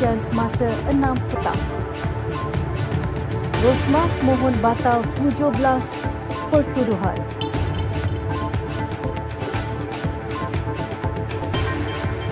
perkongsian 0.00 0.16
semasa 0.24 0.68
6 0.88 1.28
petang. 1.28 1.60
Rosmah 3.60 4.08
mohon 4.24 4.56
batal 4.64 5.04
17 5.20 5.52
pertuduhan. 6.48 7.20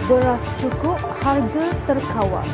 Beras 0.09 0.49
cukup, 0.57 0.97
harga 1.21 1.77
terkawal. 1.85 2.49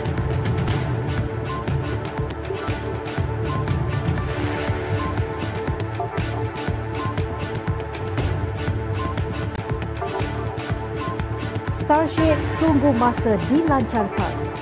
Starship 11.71 12.35
tunggu 12.59 12.91
masa 12.99 13.39
dilancarkan. 13.47 14.54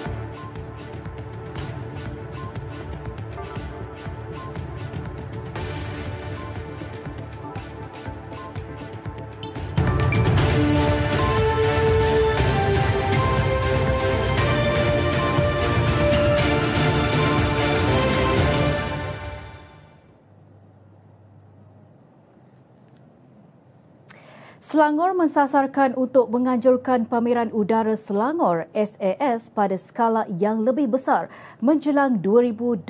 Selangor 24.82 25.14
mensasarkan 25.14 25.94
untuk 25.94 26.26
menganjurkan 26.34 27.06
pameran 27.06 27.54
udara 27.54 27.94
Selangor 27.94 28.66
SAS 28.74 29.46
pada 29.46 29.78
skala 29.78 30.26
yang 30.26 30.58
lebih 30.66 30.90
besar 30.90 31.30
menjelang 31.62 32.18
2025. 32.18 32.82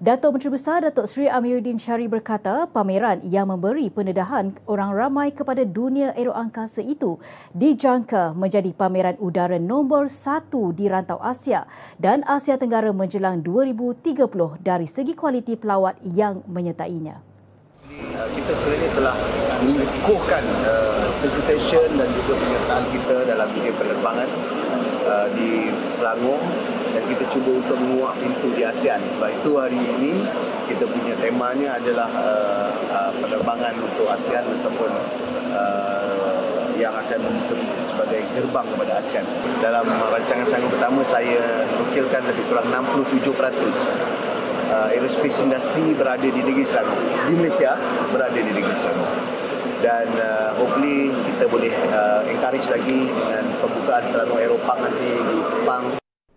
Datuk 0.00 0.30
Menteri 0.32 0.50
Besar 0.56 0.80
Datuk 0.80 1.12
Seri 1.12 1.28
Amiruddin 1.28 1.76
Syari 1.76 2.08
berkata 2.08 2.64
pameran 2.72 3.20
yang 3.20 3.52
memberi 3.52 3.92
pendedahan 3.92 4.56
orang 4.64 4.96
ramai 4.96 5.28
kepada 5.28 5.60
dunia 5.60 6.16
aeroangkasa 6.16 6.88
itu 6.88 7.20
dijangka 7.52 8.32
menjadi 8.32 8.72
pameran 8.72 9.20
udara 9.20 9.60
nombor 9.60 10.08
satu 10.08 10.72
di 10.72 10.88
rantau 10.88 11.20
Asia 11.20 11.68
dan 12.00 12.24
Asia 12.24 12.56
Tenggara 12.56 12.96
menjelang 12.96 13.44
2030 13.44 14.24
dari 14.64 14.88
segi 14.88 15.12
kualiti 15.12 15.60
pelawat 15.60 16.00
yang 16.00 16.40
menyertainya. 16.48 17.28
Kita 18.32 18.52
sebenarnya 18.56 18.90
telah 18.96 19.14
mengukuhkan 20.00 20.40
uh, 20.64 21.12
presentation 21.20 21.84
dan 22.00 22.08
juga 22.16 22.32
penyertaan 22.40 22.84
kita 22.88 23.16
dalam 23.28 23.48
dunia 23.52 23.72
penerbangan 23.76 24.28
uh, 25.04 25.28
di 25.36 25.68
Selangor 25.92 26.40
dan 26.96 27.04
kita 27.04 27.24
cuba 27.28 27.60
untuk 27.60 27.76
menguak 27.76 28.16
pintu 28.16 28.48
di 28.56 28.64
ASEAN. 28.64 28.96
Sebab 29.12 29.28
itu 29.28 29.50
hari 29.60 29.76
ini 29.76 30.24
kita 30.72 30.88
punya 30.88 31.12
temanya 31.20 31.76
adalah 31.76 32.08
uh, 32.16 32.72
uh, 32.88 33.12
penerbangan 33.20 33.76
untuk 33.76 34.08
ASEAN 34.08 34.40
ataupun 34.64 34.88
uh, 35.52 36.64
yang 36.80 36.96
akan 36.96 37.20
sebagai 37.84 38.24
gerbang 38.32 38.64
kepada 38.72 39.04
ASEAN. 39.04 39.28
Dalam 39.60 39.84
rancangan 39.84 40.48
saya 40.48 40.64
pertama 40.64 41.04
saya 41.04 41.68
nukilkan 41.76 42.24
lebih 42.24 42.44
kurang 42.48 42.72
67% 42.72 43.20
uh, 44.72 44.88
aerospace 44.96 45.44
industry 45.44 45.92
berada 45.92 46.24
di 46.24 46.40
negeri 46.40 46.64
Selangor. 46.64 47.04
Di 47.28 47.36
Malaysia 47.36 47.76
berada 48.08 48.38
di 48.40 48.48
negeri 48.48 48.72
Selangor. 48.80 49.39
Dan 49.80 50.06
uh, 50.20 50.52
hopefully 50.60 51.08
kita 51.24 51.44
boleh 51.48 51.72
uh, 51.88 52.20
encourage 52.28 52.68
lagi 52.68 53.08
dengan 53.08 53.44
pembukaan 53.64 54.04
Selangor 54.12 54.36
Aeropark 54.36 54.78
nanti 54.84 55.08
di 55.08 55.36
Sepang. 55.48 55.84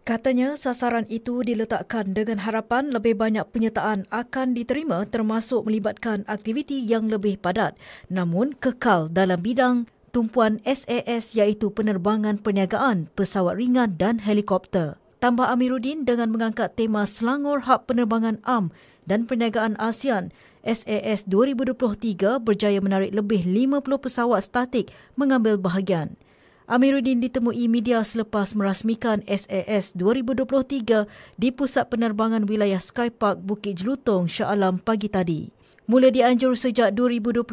Katanya 0.03 0.59
sasaran 0.59 1.07
itu 1.07 1.47
diletakkan 1.47 2.11
dengan 2.11 2.43
harapan 2.43 2.91
lebih 2.91 3.15
banyak 3.15 3.47
penyertaan 3.55 4.03
akan 4.11 4.51
diterima 4.51 5.07
termasuk 5.07 5.63
melibatkan 5.63 6.27
aktiviti 6.27 6.83
yang 6.83 7.07
lebih 7.07 7.39
padat 7.39 7.79
namun 8.11 8.51
kekal 8.51 9.07
dalam 9.07 9.39
bidang 9.39 9.87
tumpuan 10.11 10.59
SAS 10.67 11.39
iaitu 11.39 11.71
penerbangan 11.71 12.35
perniagaan, 12.35 13.09
pesawat 13.15 13.55
ringan 13.55 13.95
dan 13.95 14.19
helikopter. 14.19 14.99
Tambah 15.23 15.47
Amiruddin 15.47 16.03
dengan 16.03 16.35
mengangkat 16.35 16.75
tema 16.75 17.07
Selangor 17.07 17.63
Hub 17.63 17.87
Penerbangan 17.87 18.43
Am 18.43 18.75
dan 19.09 19.27
Perniagaan 19.27 19.79
ASEAN, 19.79 20.31
SAS 20.63 21.27
2023 21.27 22.39
berjaya 22.39 22.79
menarik 22.79 23.11
lebih 23.11 23.43
50 23.43 23.83
pesawat 23.83 24.41
statik 24.43 24.91
mengambil 25.19 25.59
bahagian. 25.59 26.15
Amiruddin 26.63 27.19
ditemui 27.19 27.67
media 27.67 27.99
selepas 28.07 28.55
merasmikan 28.55 29.19
SAS 29.27 29.91
2023 29.99 31.11
di 31.35 31.51
Pusat 31.51 31.85
Penerbangan 31.91 32.47
Wilayah 32.47 32.79
Skypark 32.79 33.43
Bukit 33.43 33.83
Jelutong 33.83 34.31
Shah 34.31 34.47
Alam 34.47 34.79
pagi 34.79 35.11
tadi. 35.11 35.62
Mula 35.83 36.15
dianjur 36.15 36.55
sejak 36.55 36.95
2021, 36.95 37.43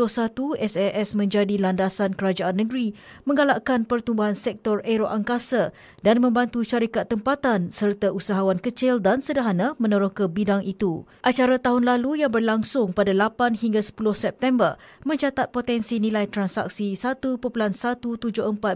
SAS 0.62 1.18
menjadi 1.18 1.58
landasan 1.58 2.14
kerajaan 2.14 2.62
negeri 2.62 2.94
menggalakkan 3.26 3.82
pertumbuhan 3.82 4.38
sektor 4.38 4.78
aeroangkasa 4.86 5.74
dan 6.06 6.22
membantu 6.22 6.62
syarikat 6.62 7.10
tempatan 7.10 7.74
serta 7.74 8.15
usahawan 8.15 8.62
kecil 8.62 9.03
dan 9.03 9.18
sederhana 9.18 9.74
meneroka 9.82 10.30
bidang 10.30 10.62
itu. 10.62 11.03
Acara 11.27 11.59
tahun 11.59 11.82
lalu 11.82 12.22
yang 12.22 12.30
berlangsung 12.30 12.94
pada 12.94 13.10
8 13.10 13.59
hingga 13.59 13.82
10 13.82 13.98
September 14.15 14.78
mencatat 15.03 15.50
potensi 15.50 15.98
nilai 15.98 16.30
transaksi 16.30 16.94
1.174 16.94 17.42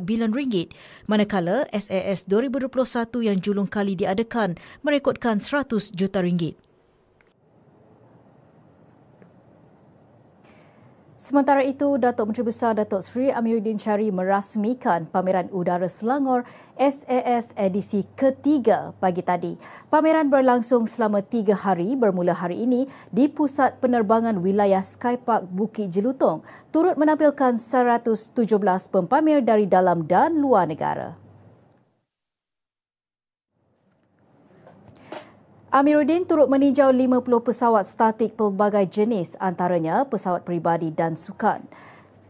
bilion 0.02 0.34
ringgit 0.34 0.74
manakala 1.06 1.62
SAS 1.70 2.26
2021 2.26 2.74
yang 3.22 3.38
julung 3.38 3.70
kali 3.70 3.94
diadakan 3.94 4.58
merekodkan 4.82 5.38
100 5.38 5.94
juta 5.94 6.26
ringgit. 6.26 6.58
Sementara 11.24 11.64
itu, 11.64 11.96
Datuk 11.96 12.28
Menteri 12.28 12.52
Besar 12.52 12.76
Datuk 12.76 13.00
Seri 13.00 13.32
Amiruddin 13.32 13.80
Syari 13.80 14.12
merasmikan 14.12 15.08
pameran 15.08 15.48
udara 15.56 15.88
Selangor 15.88 16.44
SAS 16.76 17.56
edisi 17.56 18.04
ketiga 18.12 18.92
pagi 19.00 19.24
tadi. 19.24 19.56
Pameran 19.88 20.28
berlangsung 20.28 20.84
selama 20.84 21.24
tiga 21.24 21.56
hari 21.56 21.96
bermula 21.96 22.36
hari 22.36 22.68
ini 22.68 22.84
di 23.08 23.24
Pusat 23.32 23.80
Penerbangan 23.80 24.36
Wilayah 24.44 24.84
Skypark 24.84 25.48
Bukit 25.48 25.88
Jelutong 25.96 26.44
turut 26.68 27.00
menampilkan 27.00 27.56
117 27.56 28.44
pempamer 28.92 29.40
dari 29.40 29.64
dalam 29.64 30.04
dan 30.04 30.36
luar 30.36 30.68
negara. 30.68 31.23
Amiruddin 35.74 36.22
turut 36.22 36.46
meninjau 36.46 36.94
50 36.94 37.26
pesawat 37.42 37.82
statik 37.82 38.38
pelbagai 38.38 38.86
jenis 38.86 39.34
antaranya 39.42 40.06
pesawat 40.06 40.46
peribadi 40.46 40.94
dan 40.94 41.18
sukan. 41.18 41.66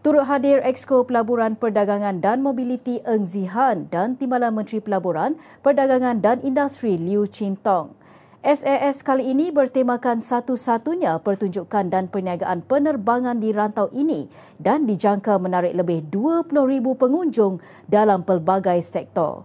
Turut 0.00 0.24
hadir 0.24 0.64
Exco 0.64 1.04
Pelaburan 1.04 1.52
Perdagangan 1.52 2.24
dan 2.24 2.40
Mobiliti 2.40 3.04
Eng 3.04 3.28
Zihan 3.28 3.84
dan 3.92 4.16
Timbalan 4.16 4.56
Menteri 4.56 4.80
Pelaburan, 4.80 5.36
Perdagangan 5.60 6.24
dan 6.24 6.40
Industri 6.40 6.96
Liu 6.96 7.28
Chin 7.28 7.52
Tong. 7.60 7.92
SAS 8.40 9.04
kali 9.04 9.28
ini 9.28 9.52
bertemakan 9.52 10.24
satu-satunya 10.24 11.20
pertunjukan 11.20 11.92
dan 11.92 12.08
perniagaan 12.08 12.64
penerbangan 12.64 13.44
di 13.44 13.52
rantau 13.52 13.92
ini 13.92 14.24
dan 14.56 14.88
dijangka 14.88 15.36
menarik 15.36 15.76
lebih 15.76 16.00
20,000 16.08 16.48
pengunjung 16.96 17.60
dalam 17.92 18.24
pelbagai 18.24 18.80
sektor. 18.80 19.44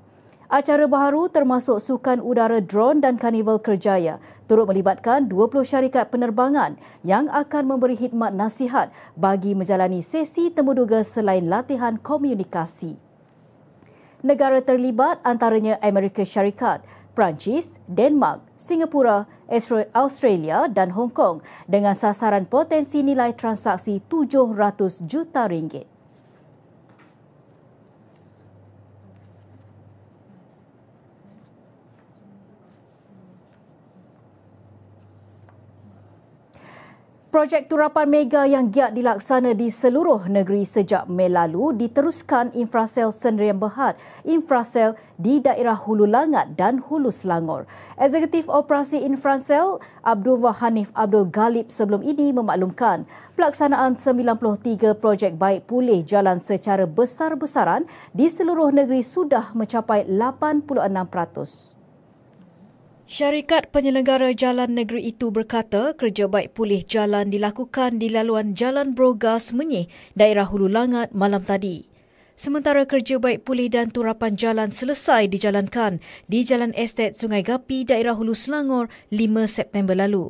Acara 0.50 0.90
baharu 0.90 1.30
termasuk 1.30 1.78
sukan 1.78 2.26
udara 2.26 2.58
drone 2.58 3.06
dan 3.06 3.22
karnival 3.22 3.62
kerjaya 3.62 4.18
turut 4.50 4.66
melibatkan 4.66 5.30
20 5.30 5.62
syarikat 5.62 6.10
penerbangan 6.10 6.74
yang 7.06 7.30
akan 7.30 7.70
memberi 7.70 7.94
khidmat 7.94 8.34
nasihat 8.34 8.90
bagi 9.14 9.54
menjalani 9.54 10.02
sesi 10.02 10.50
temuduga 10.50 11.06
selain 11.06 11.46
latihan 11.46 12.02
komunikasi. 12.02 12.98
Negara 14.26 14.58
terlibat 14.66 15.22
antaranya 15.22 15.78
Amerika 15.86 16.26
Syarikat, 16.26 16.82
Perancis, 17.14 17.78
Denmark, 17.86 18.42
Singapura, 18.58 19.30
Australia 19.94 20.66
dan 20.66 20.98
Hong 20.98 21.14
Kong 21.14 21.46
dengan 21.70 21.94
sasaran 21.94 22.50
potensi 22.50 23.06
nilai 23.06 23.38
transaksi 23.38 24.02
700 24.02 25.06
juta 25.06 25.46
ringgit. 25.46 25.99
Projek 37.30 37.70
turapan 37.70 38.10
mega 38.10 38.42
yang 38.50 38.74
giat 38.74 38.98
dilaksana 38.98 39.54
di 39.54 39.70
seluruh 39.70 40.26
negeri 40.26 40.66
sejak 40.66 41.06
Mei 41.06 41.30
lalu 41.30 41.78
diteruskan 41.78 42.50
Infrasel 42.58 43.14
Sendirian 43.14 43.62
Berhad, 43.62 44.02
Infrasel 44.26 44.98
di 45.14 45.38
daerah 45.38 45.78
Hulu 45.78 46.10
Langat 46.10 46.58
dan 46.58 46.82
Hulu 46.82 47.14
Selangor. 47.14 47.70
Eksekutif 48.02 48.50
Operasi 48.50 49.06
Infrasel 49.06 49.78
Abdul 50.02 50.42
Hanif 50.42 50.90
Abdul 50.98 51.30
Galib 51.30 51.70
sebelum 51.70 52.02
ini 52.02 52.34
memaklumkan 52.34 53.06
pelaksanaan 53.38 53.94
93 53.94 54.98
projek 54.98 55.38
baik 55.38 55.70
pulih 55.70 56.02
jalan 56.02 56.42
secara 56.42 56.90
besar-besaran 56.90 57.86
di 58.10 58.26
seluruh 58.26 58.74
negeri 58.74 59.06
sudah 59.06 59.54
mencapai 59.54 60.10
86%. 60.10 61.79
Syarikat 63.10 63.74
penyelenggara 63.74 64.38
jalan 64.38 64.78
negeri 64.78 65.10
itu 65.10 65.34
berkata 65.34 65.98
kerja 65.98 66.30
baik 66.30 66.54
pulih 66.54 66.86
jalan 66.86 67.34
dilakukan 67.34 67.98
di 67.98 68.06
laluan 68.06 68.54
Jalan 68.54 68.94
Brogas 68.94 69.50
Menyih, 69.50 69.90
daerah 70.14 70.46
Hulu 70.46 70.70
Langat 70.70 71.10
malam 71.10 71.42
tadi. 71.42 71.90
Sementara 72.38 72.86
kerja 72.86 73.18
baik 73.18 73.50
pulih 73.50 73.66
dan 73.66 73.90
turapan 73.90 74.38
jalan 74.38 74.70
selesai 74.70 75.26
dijalankan 75.26 75.98
di 76.30 76.46
Jalan 76.46 76.70
Estet 76.78 77.18
Sungai 77.18 77.42
Gapi, 77.42 77.82
daerah 77.82 78.14
Hulu 78.14 78.38
Selangor 78.38 78.94
5 79.10 79.18
September 79.50 79.98
lalu. 79.98 80.30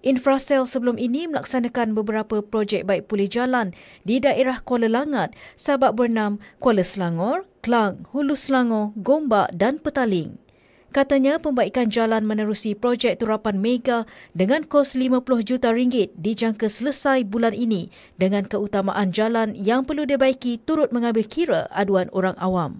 Infrasel 0.00 0.64
sebelum 0.64 0.96
ini 0.96 1.28
melaksanakan 1.28 1.92
beberapa 1.92 2.40
projek 2.40 2.88
baik 2.88 3.04
pulih 3.04 3.28
jalan 3.28 3.76
di 4.08 4.16
daerah 4.24 4.64
Kuala 4.64 4.88
Langat, 4.88 5.36
Sabak 5.60 5.92
Bernam, 5.92 6.40
Kuala 6.56 6.88
Selangor, 6.88 7.44
Klang, 7.60 8.08
Hulu 8.16 8.32
Selangor, 8.32 8.96
Gombak 8.96 9.52
dan 9.52 9.76
Petaling. 9.76 10.43
Katanya 10.94 11.42
pembaikan 11.42 11.90
jalan 11.90 12.22
menerusi 12.22 12.78
projek 12.78 13.18
turapan 13.18 13.58
mega 13.58 14.06
dengan 14.30 14.62
kos 14.62 14.94
50 14.94 15.26
juta 15.42 15.74
ringgit 15.74 16.14
dijangka 16.14 16.70
selesai 16.70 17.26
bulan 17.26 17.50
ini 17.50 17.90
dengan 18.14 18.46
keutamaan 18.46 19.10
jalan 19.10 19.58
yang 19.58 19.82
perlu 19.82 20.06
dibaiki 20.06 20.62
turut 20.62 20.94
mengambil 20.94 21.26
kira 21.26 21.66
aduan 21.74 22.06
orang 22.14 22.38
awam. 22.38 22.78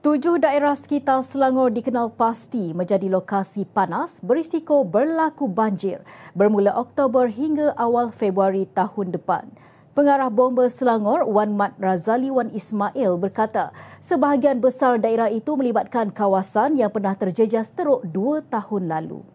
Tujuh 0.00 0.40
daerah 0.40 0.72
sekitar 0.72 1.20
Selangor 1.20 1.68
dikenal 1.76 2.16
pasti 2.16 2.72
menjadi 2.72 3.12
lokasi 3.12 3.68
panas 3.68 4.24
berisiko 4.24 4.80
berlaku 4.80 5.44
banjir 5.44 6.00
bermula 6.32 6.72
Oktober 6.72 7.28
hingga 7.28 7.76
awal 7.76 8.08
Februari 8.08 8.64
tahun 8.64 9.12
depan. 9.12 9.52
Pengarah 9.90 10.30
bomba 10.30 10.70
Selangor 10.70 11.26
Wan 11.26 11.58
Mat 11.58 11.74
Razali 11.82 12.30
Wan 12.30 12.46
Ismail 12.54 13.18
berkata 13.18 13.74
sebahagian 13.98 14.62
besar 14.62 15.02
daerah 15.02 15.26
itu 15.26 15.58
melibatkan 15.58 16.14
kawasan 16.14 16.78
yang 16.78 16.94
pernah 16.94 17.18
terjejas 17.18 17.74
teruk 17.74 18.06
dua 18.06 18.38
tahun 18.46 18.86
lalu. 18.86 19.26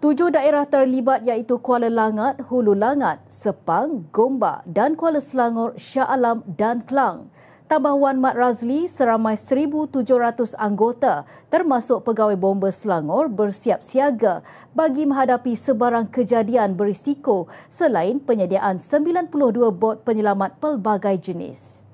Tujuh 0.00 0.30
daerah 0.30 0.64
terlibat 0.70 1.26
iaitu 1.26 1.58
Kuala 1.58 1.90
Langat, 1.90 2.40
Hulu 2.46 2.78
Langat, 2.78 3.20
Sepang, 3.26 4.08
Gombak 4.14 4.62
dan 4.70 4.94
Kuala 4.94 5.18
Selangor, 5.18 5.74
Shah 5.76 6.06
Alam 6.06 6.46
dan 6.46 6.86
Klang. 6.86 7.28
Tambah 7.70 8.02
Wan 8.02 8.18
Mat 8.18 8.34
Razli 8.34 8.90
seramai 8.90 9.38
1,700 9.38 10.58
anggota 10.58 11.22
termasuk 11.54 12.02
pegawai 12.02 12.34
bomba 12.34 12.66
Selangor 12.66 13.30
bersiap 13.30 13.78
siaga 13.78 14.42
bagi 14.74 15.06
menghadapi 15.06 15.54
sebarang 15.54 16.10
kejadian 16.10 16.74
berisiko 16.74 17.46
selain 17.70 18.18
penyediaan 18.18 18.82
92 18.82 19.30
bot 19.70 20.02
penyelamat 20.02 20.58
pelbagai 20.58 21.30
jenis. 21.30 21.89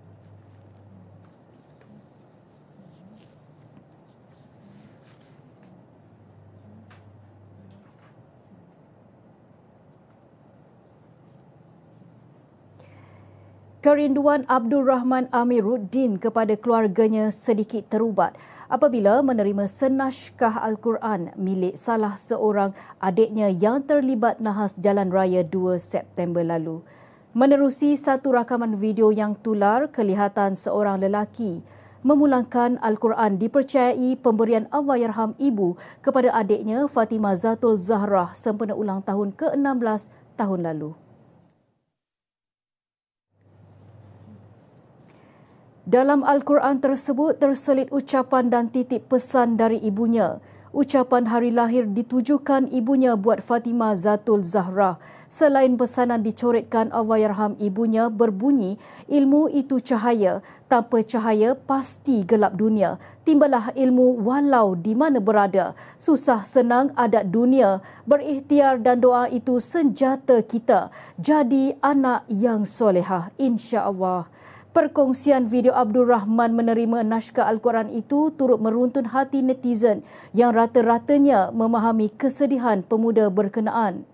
Kerinduan 13.86 14.42
Abdul 14.50 14.82
Rahman 14.82 15.30
Amiruddin 15.30 16.18
kepada 16.18 16.58
keluarganya 16.58 17.30
sedikit 17.30 17.86
terubat 17.86 18.34
apabila 18.66 19.22
menerima 19.22 19.62
senaskah 19.70 20.58
Al-Quran 20.58 21.30
milik 21.38 21.78
salah 21.78 22.18
seorang 22.18 22.74
adiknya 22.98 23.46
yang 23.46 23.86
terlibat 23.86 24.42
nahas 24.42 24.74
jalan 24.82 25.14
raya 25.14 25.46
2 25.46 25.78
September 25.78 26.42
lalu. 26.42 26.82
Menerusi 27.30 27.94
satu 27.94 28.34
rakaman 28.34 28.74
video 28.74 29.14
yang 29.14 29.38
tular, 29.38 29.86
kelihatan 29.86 30.58
seorang 30.58 30.98
lelaki 30.98 31.62
memulangkan 32.02 32.82
Al-Quran 32.82 33.38
dipercayai 33.38 34.18
pemberian 34.18 34.66
Allahyarham 34.74 35.38
ibu 35.38 35.78
kepada 36.02 36.34
adiknya 36.34 36.90
Fatimah 36.90 37.38
Zatul 37.38 37.78
Zahra 37.78 38.34
sempena 38.34 38.74
ulang 38.74 39.06
tahun 39.06 39.30
ke-16 39.38 40.10
tahun 40.34 40.74
lalu. 40.74 41.05
Dalam 45.86 46.26
Al-Quran 46.26 46.82
tersebut 46.82 47.38
terselit 47.38 47.86
ucapan 47.94 48.50
dan 48.50 48.66
titip 48.74 49.06
pesan 49.06 49.54
dari 49.54 49.78
ibunya. 49.78 50.42
Ucapan 50.74 51.30
hari 51.30 51.54
lahir 51.54 51.86
ditujukan 51.86 52.74
ibunya 52.74 53.14
buat 53.14 53.38
Fatimah 53.38 53.94
Zatul 53.94 54.42
Zahra. 54.42 54.98
Selain 55.30 55.78
pesanan 55.78 56.26
dicoretkan 56.26 56.90
Allahyarham 56.90 57.54
ibunya 57.62 58.10
berbunyi, 58.10 58.82
ilmu 59.06 59.46
itu 59.46 59.78
cahaya. 59.78 60.42
Tanpa 60.66 61.06
cahaya 61.06 61.54
pasti 61.54 62.26
gelap 62.26 62.58
dunia. 62.58 62.98
Timbalah 63.22 63.70
ilmu 63.78 64.26
walau 64.26 64.74
di 64.74 64.98
mana 64.98 65.22
berada. 65.22 65.78
Susah 66.02 66.42
senang 66.42 66.90
adat 66.98 67.30
dunia. 67.30 67.78
Berikhtiar 68.10 68.82
dan 68.82 68.98
doa 68.98 69.30
itu 69.30 69.62
senjata 69.62 70.42
kita. 70.42 70.90
Jadi 71.14 71.78
anak 71.78 72.26
yang 72.26 72.66
solehah 72.66 73.30
insya-Allah. 73.38 74.26
Perkongsian 74.76 75.48
video 75.48 75.72
Abdul 75.72 76.04
Rahman 76.04 76.52
menerima 76.52 77.00
naskah 77.00 77.48
Al-Quran 77.48 77.88
itu 77.96 78.28
turut 78.36 78.60
meruntun 78.60 79.08
hati 79.08 79.40
netizen 79.40 80.04
yang 80.36 80.52
rata-ratanya 80.52 81.48
memahami 81.48 82.12
kesedihan 82.12 82.84
pemuda 82.84 83.32
berkenaan. 83.32 84.04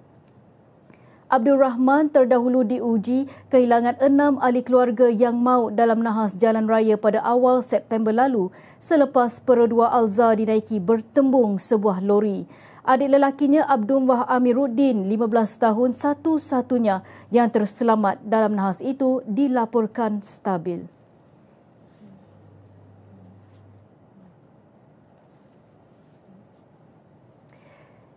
Abdul 1.26 1.58
Rahman 1.58 2.14
terdahulu 2.14 2.62
diuji 2.62 3.26
kehilangan 3.50 3.98
enam 3.98 4.38
ahli 4.38 4.62
keluarga 4.62 5.10
yang 5.10 5.34
maut 5.34 5.74
dalam 5.74 5.98
nahas 5.98 6.38
jalan 6.38 6.70
raya 6.70 6.94
pada 6.94 7.18
awal 7.26 7.58
September 7.66 8.14
lalu 8.14 8.54
selepas 8.78 9.42
perodua 9.42 9.90
Alza 9.90 10.30
dinaiki 10.30 10.78
bertembung 10.78 11.58
sebuah 11.58 11.98
lori. 11.98 12.46
Adik 12.82 13.14
lelakinya 13.14 13.62
Abdullah 13.70 14.26
Amiruddin, 14.26 15.06
15 15.06 15.62
tahun 15.62 15.94
satu-satunya 15.94 17.06
yang 17.30 17.46
terselamat 17.46 18.18
dalam 18.26 18.58
nahas 18.58 18.82
itu 18.82 19.22
dilaporkan 19.22 20.18
stabil. 20.18 20.90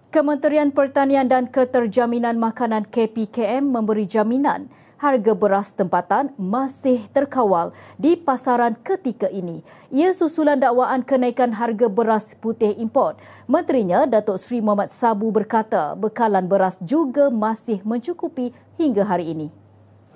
Kementerian 0.09 0.73
Pertanian 0.73 1.29
dan 1.29 1.45
Keterjaminan 1.45 2.41
Makanan 2.41 2.89
KPKM 2.89 3.61
memberi 3.61 4.09
jaminan 4.09 4.65
harga 4.97 5.33
beras 5.35 5.75
tempatan 5.75 6.31
masih 6.39 7.03
terkawal 7.11 7.75
di 7.99 8.15
pasaran 8.15 8.75
ketika 8.79 9.27
ini. 9.27 9.61
Ia 9.91 10.15
susulan 10.15 10.59
dakwaan 10.59 11.03
kenaikan 11.03 11.51
harga 11.55 11.91
beras 11.91 12.35
putih 12.35 12.75
import. 12.79 13.19
Menterinya 13.45 14.07
Datuk 14.07 14.39
Seri 14.39 14.63
Muhammad 14.63 14.91
Sabu 14.91 15.31
berkata 15.31 15.93
bekalan 15.93 16.47
beras 16.47 16.79
juga 16.83 17.27
masih 17.27 17.83
mencukupi 17.83 18.55
hingga 18.79 19.03
hari 19.03 19.31
ini. 19.31 19.47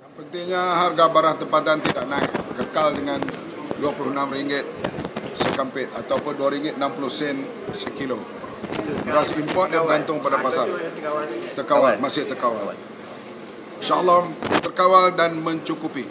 Yang 0.00 0.12
pentingnya 0.16 0.62
harga 0.76 1.04
beras 1.08 1.36
tempatan 1.36 1.76
tidak 1.84 2.06
naik, 2.08 2.30
kekal 2.56 2.92
dengan 2.96 3.20
RM26 3.80 4.64
sekampit 5.36 5.88
ataupun 5.96 6.34
RM2.60 6.36 7.76
sekilo. 7.76 8.18
Beras 9.04 9.32
import 9.34 9.72
yang 9.72 9.88
bergantung 9.88 10.20
pada 10.20 10.38
pasar. 10.38 10.68
Terkawal, 11.56 11.96
masih 11.96 12.28
terkawal. 12.28 12.76
InsyaAllah 13.80 14.28
terkawal 14.60 15.08
dan 15.16 15.40
mencukupi. 15.40 16.04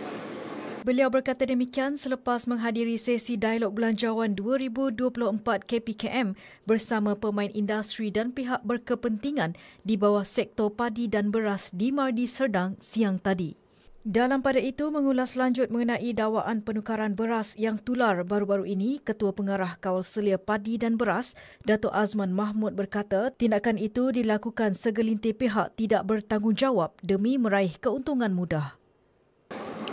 Beliau 0.82 1.06
berkata 1.14 1.46
demikian 1.46 2.02
selepas 2.02 2.50
menghadiri 2.50 2.98
sesi 2.98 3.38
dialog 3.38 3.70
belanjawan 3.78 4.34
2024 4.34 5.38
KPKM 5.70 6.34
bersama 6.66 7.14
pemain 7.14 7.54
industri 7.54 8.10
dan 8.10 8.34
pihak 8.34 8.66
berkepentingan 8.66 9.54
di 9.86 10.02
bawah 10.02 10.26
sektor 10.26 10.74
padi 10.74 11.06
dan 11.06 11.30
beras 11.30 11.70
di 11.70 11.94
Mardi 11.94 12.26
Serdang 12.26 12.74
siang 12.82 13.22
tadi. 13.22 13.69
Dalam 14.10 14.42
pada 14.42 14.58
itu, 14.58 14.90
mengulas 14.90 15.38
lanjut 15.38 15.70
mengenai 15.70 16.18
dakwaan 16.18 16.66
penukaran 16.66 17.14
beras 17.14 17.54
yang 17.62 17.78
tular 17.78 18.26
baru-baru 18.26 18.66
ini, 18.66 18.98
Ketua 18.98 19.38
Pengarah 19.38 19.78
Kawal 19.78 20.02
Selia 20.02 20.42
Padi 20.42 20.82
dan 20.82 20.98
Beras, 20.98 21.38
Datuk 21.62 21.94
Azman 21.94 22.34
Mahmud 22.34 22.74
berkata 22.74 23.30
tindakan 23.30 23.78
itu 23.78 24.10
dilakukan 24.10 24.74
segelintir 24.74 25.38
pihak 25.38 25.78
tidak 25.78 26.10
bertanggungjawab 26.10 26.98
demi 27.06 27.38
meraih 27.38 27.78
keuntungan 27.78 28.34
mudah. 28.34 28.82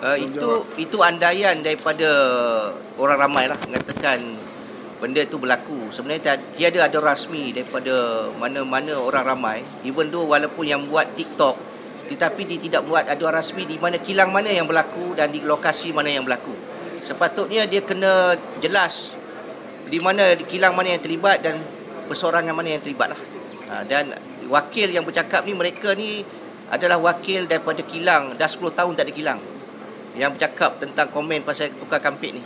Uh, 0.00 0.16
itu 0.16 0.64
itu 0.80 0.96
andaian 1.04 1.60
daripada 1.60 2.08
orang 2.96 3.20
ramai 3.20 3.52
lah 3.52 3.60
mengatakan 3.68 4.16
benda 4.96 5.28
itu 5.28 5.36
berlaku. 5.36 5.92
Sebenarnya 5.92 6.40
tiada 6.56 6.88
ada 6.88 7.04
rasmi 7.04 7.52
daripada 7.52 8.32
mana-mana 8.40 8.96
orang 8.96 9.36
ramai. 9.36 9.60
Even 9.84 10.08
though 10.08 10.24
walaupun 10.24 10.64
yang 10.64 10.88
buat 10.88 11.04
TikTok 11.12 11.75
tetapi 12.06 12.46
dia 12.46 12.58
tidak 12.58 12.82
buat 12.86 13.04
ada 13.06 13.26
rasmi 13.30 13.66
di 13.66 13.76
mana 13.76 13.98
kilang 13.98 14.30
mana 14.30 14.50
yang 14.50 14.66
berlaku 14.66 15.14
dan 15.18 15.34
di 15.34 15.42
lokasi 15.42 15.90
mana 15.90 16.10
yang 16.10 16.22
berlaku. 16.22 16.54
Sepatutnya 17.02 17.66
dia 17.66 17.82
kena 17.82 18.34
jelas 18.62 19.14
di 19.86 19.98
mana 20.02 20.34
kilang 20.46 20.74
mana 20.74 20.94
yang 20.94 21.02
terlibat 21.02 21.42
dan 21.42 21.58
persorangan 22.06 22.54
mana 22.54 22.78
yang 22.78 22.82
terlibat 22.82 23.14
lah. 23.14 23.20
Ha, 23.66 23.82
dan 23.86 24.14
wakil 24.46 24.90
yang 24.90 25.02
bercakap 25.02 25.42
ni 25.42 25.54
mereka 25.54 25.94
ni 25.94 26.22
adalah 26.70 26.98
wakil 26.98 27.46
daripada 27.46 27.82
kilang 27.82 28.34
dah 28.34 28.46
10 28.46 28.74
tahun 28.74 28.92
tak 28.98 29.06
ada 29.06 29.14
kilang 29.14 29.40
yang 30.18 30.34
bercakap 30.34 30.82
tentang 30.82 31.12
komen 31.12 31.46
pasal 31.46 31.70
tukar 31.76 32.02
kampik 32.02 32.34
ni. 32.34 32.42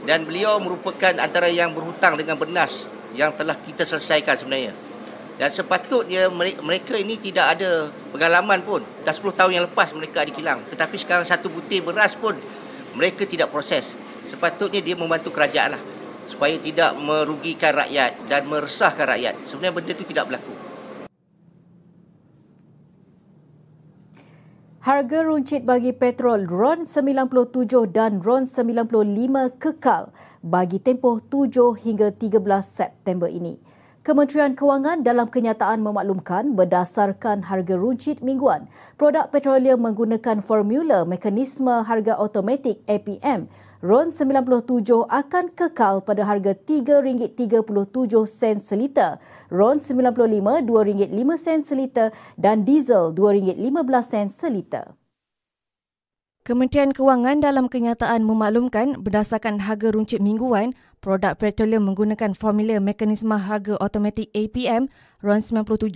Dan 0.00 0.24
beliau 0.24 0.56
merupakan 0.58 1.12
antara 1.20 1.52
yang 1.52 1.76
berhutang 1.76 2.16
dengan 2.16 2.40
bernas 2.40 2.88
yang 3.12 3.36
telah 3.36 3.54
kita 3.54 3.84
selesaikan 3.84 4.32
sebenarnya. 4.38 4.72
Dan 5.40 5.48
sepatutnya 5.48 6.28
mereka 6.60 7.00
ini 7.00 7.16
tidak 7.16 7.56
ada 7.56 7.88
pengalaman 8.12 8.60
pun. 8.60 8.84
Dah 9.08 9.16
10 9.16 9.32
tahun 9.32 9.52
yang 9.56 9.64
lepas 9.72 9.88
mereka 9.96 10.20
ada 10.20 10.28
kilang. 10.36 10.60
Tetapi 10.68 11.00
sekarang 11.00 11.24
satu 11.24 11.48
butir 11.48 11.80
beras 11.80 12.12
pun 12.12 12.36
mereka 12.92 13.24
tidak 13.24 13.48
proses. 13.48 13.96
Sepatutnya 14.28 14.84
dia 14.84 14.92
membantu 15.00 15.32
kerajaan 15.32 15.80
lah. 15.80 15.82
Supaya 16.28 16.60
tidak 16.60 16.92
merugikan 17.00 17.72
rakyat 17.72 18.28
dan 18.28 18.52
meresahkan 18.52 19.16
rakyat. 19.16 19.34
Sebenarnya 19.48 19.72
benda 19.80 19.92
itu 19.96 20.04
tidak 20.04 20.28
berlaku. 20.28 20.52
Harga 24.84 25.24
runcit 25.24 25.64
bagi 25.64 25.96
petrol 25.96 26.44
RON 26.44 26.84
97 26.84 27.88
dan 27.88 28.20
RON 28.20 28.44
95 28.44 29.56
kekal 29.56 30.12
bagi 30.44 30.84
tempoh 30.84 31.16
7 31.16 31.80
hingga 31.80 32.12
13 32.12 32.44
September 32.60 33.32
ini. 33.32 33.69
Kementerian 34.00 34.56
Kewangan 34.56 35.04
dalam 35.04 35.28
kenyataan 35.28 35.84
memaklumkan 35.84 36.56
berdasarkan 36.56 37.44
harga 37.44 37.76
runcit 37.76 38.24
mingguan, 38.24 38.64
produk 38.96 39.28
petroleum 39.28 39.84
menggunakan 39.84 40.40
formula 40.40 41.04
mekanisme 41.04 41.84
harga 41.84 42.16
automatik 42.16 42.80
APM 42.88 43.52
RON 43.84 44.08
97 44.08 45.04
akan 45.04 45.52
kekal 45.52 46.00
pada 46.00 46.24
harga 46.24 46.56
RM3.37 46.56 48.60
seliter, 48.60 49.20
RON 49.52 49.76
95 49.76 50.64
RM2.05 50.64 51.60
seliter 51.60 52.08
dan 52.40 52.64
diesel 52.64 53.12
RM2.15 53.12 54.32
seliter. 54.32 54.96
Kementerian 56.40 56.88
Kewangan 56.88 57.44
dalam 57.44 57.68
kenyataan 57.68 58.24
memaklumkan 58.24 59.04
berdasarkan 59.04 59.60
harga 59.60 59.92
runcit 59.92 60.24
mingguan, 60.24 60.72
produk 61.00 61.32
petroleum 61.36 61.88
menggunakan 61.88 62.36
formula 62.36 62.76
mekanisme 62.76 63.32
harga 63.32 63.76
automatik 63.80 64.28
APM 64.36 64.92
RON 65.24 65.40
97 65.40 65.92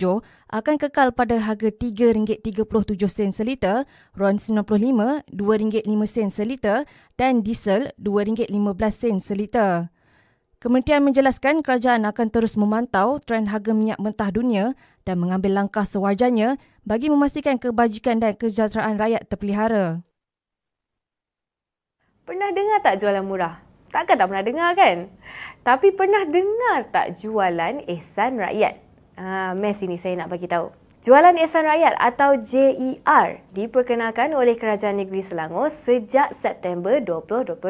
akan 0.49 0.75
kekal 0.81 1.13
pada 1.13 1.37
harga 1.41 1.69
RM3.37 1.69 3.33
seliter, 3.33 3.85
RON 4.17 4.41
95 4.41 5.29
RM2.05 5.29 6.33
seliter 6.33 6.89
dan 7.17 7.45
diesel 7.45 7.93
RM2.15 8.01 9.21
seliter. 9.21 9.93
Kementerian 10.57 11.05
menjelaskan 11.05 11.61
kerajaan 11.61 12.09
akan 12.09 12.27
terus 12.33 12.57
memantau 12.57 13.21
trend 13.21 13.53
harga 13.53 13.69
minyak 13.69 14.01
mentah 14.01 14.33
dunia 14.33 14.73
dan 15.05 15.21
mengambil 15.21 15.61
langkah 15.61 15.85
sewajarnya 15.85 16.57
bagi 16.81 17.13
memastikan 17.13 17.61
kebajikan 17.61 18.17
dan 18.17 18.33
kesejahteraan 18.33 18.97
rakyat 18.97 19.29
terpelihara. 19.29 20.01
Pernah 22.25 22.49
dengar 22.49 22.81
tak 22.81 22.97
jualan 22.97 23.21
murah? 23.21 23.64
Takkan 23.95 24.19
tak 24.19 24.27
pernah 24.27 24.43
dengar 24.43 24.69
kan? 24.75 25.07
Tapi 25.63 25.95
pernah 25.95 26.27
dengar 26.27 26.91
tak 26.91 27.15
jualan 27.15 27.79
ehsan 27.87 28.43
rakyat? 28.43 28.75
Ha, 29.15 29.55
mes 29.55 29.79
ini 29.87 29.95
saya 29.95 30.19
nak 30.19 30.35
bagi 30.35 30.51
tahu. 30.51 30.67
Jualan 31.05 31.37
Ehsan 31.37 31.69
Rakyat 31.69 32.01
atau 32.01 32.33
JER 32.33 33.37
diperkenalkan 33.53 34.33
oleh 34.33 34.57
Kerajaan 34.57 34.97
Negeri 34.97 35.21
Selangor 35.21 35.69
sejak 35.69 36.33
September 36.33 36.97
2022. 36.97 37.61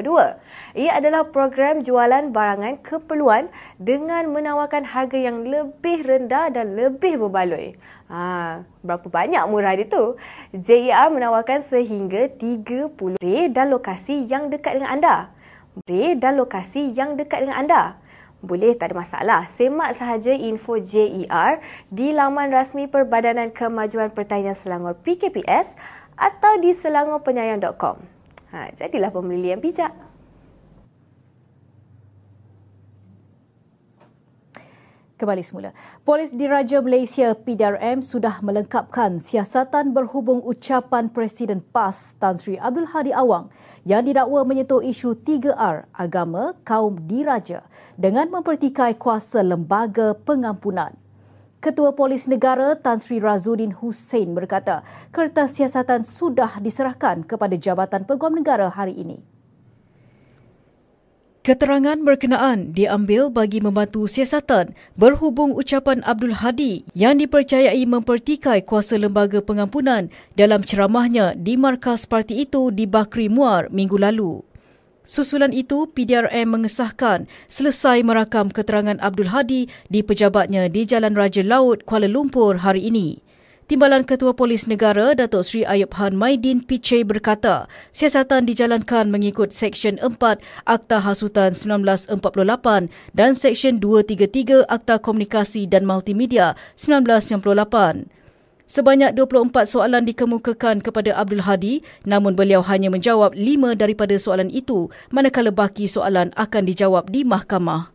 Ia 0.80 0.92
adalah 0.96 1.28
program 1.28 1.84
jualan 1.84 2.32
barangan 2.32 2.80
keperluan 2.80 3.52
dengan 3.76 4.32
menawarkan 4.32 4.88
harga 4.88 5.20
yang 5.20 5.44
lebih 5.44 6.08
rendah 6.08 6.48
dan 6.48 6.80
lebih 6.80 7.20
berbaloi. 7.28 7.76
Ha, 8.08 8.64
berapa 8.80 9.04
banyak 9.12 9.44
murah 9.52 9.76
dia 9.76 9.92
tu? 9.92 10.16
JER 10.56 11.12
menawarkan 11.12 11.60
sehingga 11.60 12.32
30 12.32 12.96
dan 13.52 13.68
lokasi 13.68 14.32
yang 14.32 14.48
dekat 14.48 14.80
dengan 14.80 14.96
anda 14.96 15.36
boleh 15.76 16.16
dan 16.16 16.40
lokasi 16.40 16.96
yang 16.96 17.20
dekat 17.20 17.44
dengan 17.44 17.60
anda. 17.60 17.82
Boleh, 18.46 18.78
tak 18.78 18.94
ada 18.94 18.96
masalah. 19.02 19.42
Semak 19.50 19.98
sahaja 19.98 20.30
info 20.30 20.78
JER 20.78 21.60
di 21.90 22.14
laman 22.14 22.54
rasmi 22.54 22.86
Perbadanan 22.86 23.50
Kemajuan 23.50 24.14
Pertanian 24.14 24.54
Selangor 24.54 24.94
PKPS 25.02 25.74
atau 26.14 26.54
di 26.62 26.72
selangorpenyayang.com. 26.72 27.98
Ha, 28.54 28.72
jadilah 28.78 29.10
pembeli 29.10 29.50
yang 29.50 29.60
bijak. 29.60 30.05
Kembali 35.16 35.40
semula. 35.48 35.72
Polis 36.04 36.36
Diraja 36.36 36.84
Malaysia 36.84 37.32
PDRM 37.32 38.04
sudah 38.04 38.44
melengkapkan 38.44 39.24
siasatan 39.24 39.96
berhubung 39.96 40.44
ucapan 40.44 41.08
Presiden 41.08 41.64
PAS 41.64 42.20
Tan 42.20 42.36
Sri 42.36 42.60
Abdul 42.60 42.92
Hadi 42.92 43.16
Awang 43.16 43.48
yang 43.88 44.04
didakwa 44.04 44.44
menyentuh 44.44 44.84
isu 44.84 45.16
3R 45.16 45.88
agama 45.96 46.52
kaum 46.68 47.00
diraja 47.08 47.64
dengan 47.96 48.28
mempertikai 48.28 49.00
kuasa 49.00 49.40
lembaga 49.40 50.20
pengampunan. 50.20 50.92
Ketua 51.64 51.96
Polis 51.96 52.28
Negara 52.28 52.76
Tan 52.76 53.00
Sri 53.00 53.24
Razudin 53.24 53.72
Hussein 53.72 54.36
berkata, 54.36 54.84
kertas 55.16 55.56
siasatan 55.56 56.04
sudah 56.04 56.60
diserahkan 56.60 57.24
kepada 57.24 57.56
Jabatan 57.56 58.04
Peguam 58.04 58.36
Negara 58.36 58.68
hari 58.68 59.00
ini. 59.00 59.35
Keterangan 61.46 62.02
berkenaan 62.02 62.74
diambil 62.74 63.30
bagi 63.30 63.62
membantu 63.62 64.10
siasatan 64.10 64.74
berhubung 64.98 65.54
ucapan 65.54 66.02
Abdul 66.02 66.34
Hadi 66.42 66.90
yang 66.98 67.22
dipercayai 67.22 67.86
mempertikai 67.86 68.66
kuasa 68.66 68.98
lembaga 68.98 69.46
pengampunan 69.46 70.10
dalam 70.34 70.66
ceramahnya 70.66 71.38
di 71.38 71.54
markas 71.54 72.10
parti 72.10 72.42
itu 72.42 72.74
di 72.74 72.90
Bakri 72.90 73.30
Muar 73.30 73.70
minggu 73.70 73.94
lalu. 73.94 74.42
Susulan 75.06 75.54
itu, 75.54 75.86
PDRM 75.86 76.50
mengesahkan 76.50 77.30
selesai 77.46 78.02
merakam 78.02 78.50
keterangan 78.50 78.98
Abdul 78.98 79.30
Hadi 79.30 79.70
di 79.86 80.02
pejabatnya 80.02 80.66
di 80.66 80.82
Jalan 80.90 81.14
Raja 81.14 81.46
Laut, 81.46 81.86
Kuala 81.86 82.10
Lumpur 82.10 82.66
hari 82.66 82.90
ini. 82.90 83.22
Timbalan 83.66 84.06
Ketua 84.06 84.38
Polis 84.38 84.70
Negara 84.70 85.18
Datuk 85.18 85.42
Seri 85.42 85.66
Ayub 85.66 85.90
Han 85.98 86.14
Maidin 86.14 86.62
Piche 86.62 87.02
berkata, 87.02 87.66
siasatan 87.98 88.46
dijalankan 88.46 89.10
mengikut 89.10 89.50
Seksyen 89.50 89.98
4 89.98 90.38
Akta 90.70 91.02
Hasutan 91.02 91.58
1948 91.58 92.14
dan 93.18 93.34
Seksyen 93.34 93.82
233 93.82 94.70
Akta 94.70 95.02
Komunikasi 95.02 95.66
dan 95.66 95.90
Multimedia 95.90 96.54
1998. 96.78 98.06
Sebanyak 98.70 99.18
24 99.18 99.66
soalan 99.66 100.06
dikemukakan 100.06 100.86
kepada 100.86 101.18
Abdul 101.18 101.42
Hadi 101.42 101.82
namun 102.06 102.38
beliau 102.38 102.62
hanya 102.70 102.94
menjawab 102.94 103.34
5 103.34 103.82
daripada 103.82 104.14
soalan 104.22 104.54
itu 104.54 104.94
manakala 105.10 105.50
baki 105.50 105.90
soalan 105.90 106.30
akan 106.38 106.70
dijawab 106.70 107.10
di 107.10 107.26
mahkamah. 107.26 107.95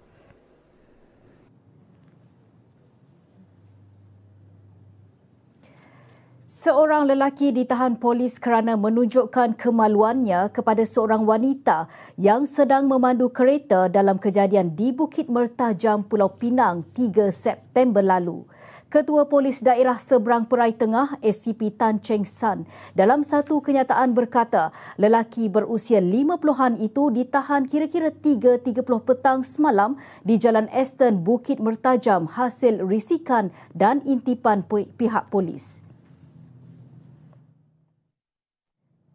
Seorang 6.61 7.09
lelaki 7.09 7.57
ditahan 7.57 7.97
polis 7.97 8.37
kerana 8.37 8.77
menunjukkan 8.77 9.57
kemaluannya 9.57 10.53
kepada 10.53 10.85
seorang 10.85 11.25
wanita 11.25 11.89
yang 12.21 12.45
sedang 12.45 12.85
memandu 12.85 13.33
kereta 13.33 13.89
dalam 13.89 14.21
kejadian 14.21 14.77
di 14.77 14.93
Bukit 14.93 15.33
Mertajam, 15.33 16.05
Pulau 16.05 16.37
Pinang 16.37 16.85
3 16.93 17.33
September 17.33 18.05
lalu. 18.05 18.45
Ketua 18.93 19.25
Polis 19.25 19.65
Daerah 19.65 19.97
Seberang 19.97 20.45
Perai 20.45 20.77
Tengah 20.77 21.17
SCP 21.25 21.81
Tan 21.81 21.97
Cheng 22.05 22.29
San 22.29 22.69
dalam 22.93 23.25
satu 23.25 23.65
kenyataan 23.65 24.13
berkata 24.13 24.69
lelaki 25.01 25.49
berusia 25.49 26.05
50-an 26.05 26.77
itu 26.77 27.09
ditahan 27.09 27.73
kira-kira 27.73 28.13
3.30 28.13 28.85
petang 29.09 29.41
semalam 29.41 29.97
di 30.29 30.37
Jalan 30.37 30.69
Aston 30.77 31.25
Bukit 31.25 31.57
Mertajam 31.57 32.29
hasil 32.29 32.85
risikan 32.85 33.49
dan 33.73 34.05
intipan 34.05 34.61
pihak 34.69 35.33
polis. 35.33 35.89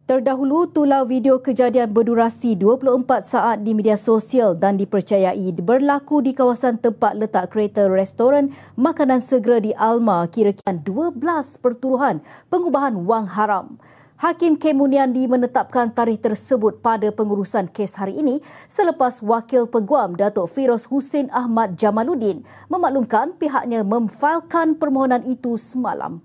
Terdahulu, 0.05 0.69
tular 0.69 1.01
video 1.09 1.41
kejadian 1.41 1.89
berdurasi 1.89 2.53
24 2.62 3.25
saat 3.25 3.65
di 3.65 3.74
media 3.74 3.97
sosial 3.97 4.53
dan 4.53 4.77
dipercayai 4.77 5.50
berlaku 5.57 6.21
di 6.21 6.29
kawasan 6.38 6.77
tempat 6.77 7.17
letak 7.17 7.50
kereta 7.50 7.89
restoran 7.89 8.53
makanan 8.77 9.17
segera 9.17 9.57
di 9.57 9.74
Alma 9.74 10.21
kira-kira 10.29 10.77
12 10.77 11.17
perturuhan 11.57 12.21
pengubahan 12.53 13.01
wang 13.01 13.25
haram. 13.25 13.81
Hakim 14.21 14.62
Kemuniandi 14.62 15.25
menetapkan 15.25 15.89
tarikh 15.89 16.21
tersebut 16.21 16.85
pada 16.85 17.09
pengurusan 17.09 17.65
kes 17.74 17.97
hari 17.97 18.21
ini 18.21 18.45
selepas 18.69 19.25
Wakil 19.25 19.65
Peguam 19.65 20.13
Datuk 20.13 20.53
Firoz 20.53 20.85
Hussein 20.85 21.33
Ahmad 21.33 21.81
Jamaluddin 21.81 22.45
memaklumkan 22.69 23.33
pihaknya 23.41 23.81
memfailkan 23.81 24.77
permohonan 24.77 25.25
itu 25.25 25.57
semalam. 25.57 26.21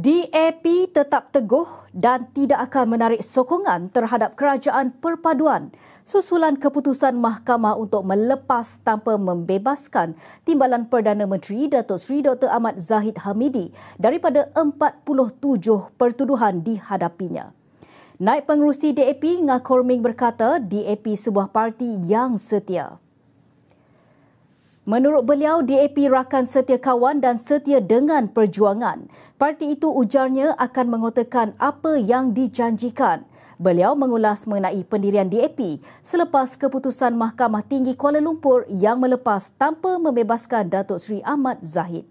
DAP 0.00 0.64
tetap 0.96 1.28
teguh 1.28 1.68
dan 1.92 2.24
tidak 2.32 2.72
akan 2.72 2.96
menarik 2.96 3.20
sokongan 3.20 3.92
terhadap 3.92 4.32
kerajaan 4.32 4.96
perpaduan 4.96 5.76
susulan 6.08 6.56
keputusan 6.56 7.20
mahkamah 7.20 7.76
untuk 7.76 8.08
melepas 8.08 8.80
tanpa 8.80 9.20
membebaskan 9.20 10.16
Timbalan 10.48 10.88
Perdana 10.88 11.28
Menteri 11.28 11.68
Datuk 11.68 12.00
Seri 12.00 12.24
Dr. 12.24 12.48
Ahmad 12.48 12.80
Zahid 12.80 13.20
Hamidi 13.28 13.76
daripada 14.00 14.48
47 14.56 15.68
pertuduhan 16.00 16.64
dihadapinya. 16.64 17.52
Naib 18.16 18.48
Pengerusi 18.48 18.96
DAP 18.96 19.20
Ngakor 19.44 19.84
Ming 19.84 20.00
berkata 20.00 20.56
DAP 20.56 21.12
sebuah 21.12 21.52
parti 21.52 22.00
yang 22.08 22.40
setia. 22.40 22.96
Menurut 24.88 25.28
beliau, 25.28 25.60
DAP 25.60 26.08
rakan 26.08 26.48
setia 26.48 26.80
kawan 26.80 27.20
dan 27.20 27.36
setia 27.36 27.84
dengan 27.84 28.32
perjuangan. 28.32 29.12
Parti 29.36 29.76
itu 29.76 29.92
ujarnya 29.92 30.56
akan 30.56 30.86
mengotakan 30.88 31.52
apa 31.60 32.00
yang 32.00 32.32
dijanjikan. 32.32 33.28
Beliau 33.60 33.92
mengulas 33.92 34.48
mengenai 34.48 34.80
pendirian 34.88 35.28
DAP 35.28 35.84
selepas 36.00 36.56
keputusan 36.56 37.12
Mahkamah 37.12 37.60
Tinggi 37.60 37.92
Kuala 37.92 38.24
Lumpur 38.24 38.64
yang 38.72 38.96
melepas 38.96 39.52
tanpa 39.60 40.00
membebaskan 40.00 40.72
Datuk 40.72 40.96
Seri 40.96 41.20
Ahmad 41.28 41.60
Zahid. 41.60 42.08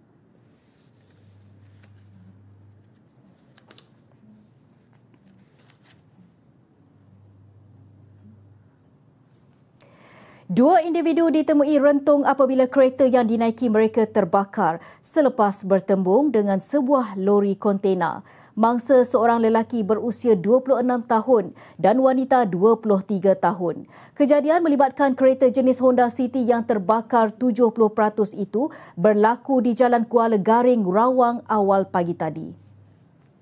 Dua 10.49 10.81
individu 10.81 11.29
ditemui 11.29 11.77
rentung 11.77 12.25
apabila 12.25 12.65
kereta 12.65 13.05
yang 13.05 13.29
dinaiki 13.29 13.69
mereka 13.69 14.09
terbakar 14.09 14.81
selepas 15.05 15.61
bertembung 15.61 16.33
dengan 16.33 16.57
sebuah 16.57 17.13
lori 17.21 17.53
kontena. 17.53 18.25
Mangsa 18.57 19.05
seorang 19.05 19.45
lelaki 19.45 19.85
berusia 19.85 20.33
26 20.33 20.81
tahun 21.05 21.53
dan 21.77 22.01
wanita 22.01 22.49
23 22.49 23.37
tahun. 23.37 23.85
Kejadian 24.17 24.65
melibatkan 24.65 25.13
kereta 25.13 25.53
jenis 25.53 25.77
Honda 25.85 26.09
City 26.09 26.41
yang 26.41 26.65
terbakar 26.65 27.29
70% 27.29 28.33
itu 28.33 28.73
berlaku 28.97 29.61
di 29.61 29.77
Jalan 29.77 30.09
Kuala 30.09 30.41
Garing, 30.41 30.81
Rawang 30.81 31.45
awal 31.45 31.85
pagi 31.93 32.17
tadi. 32.17 32.68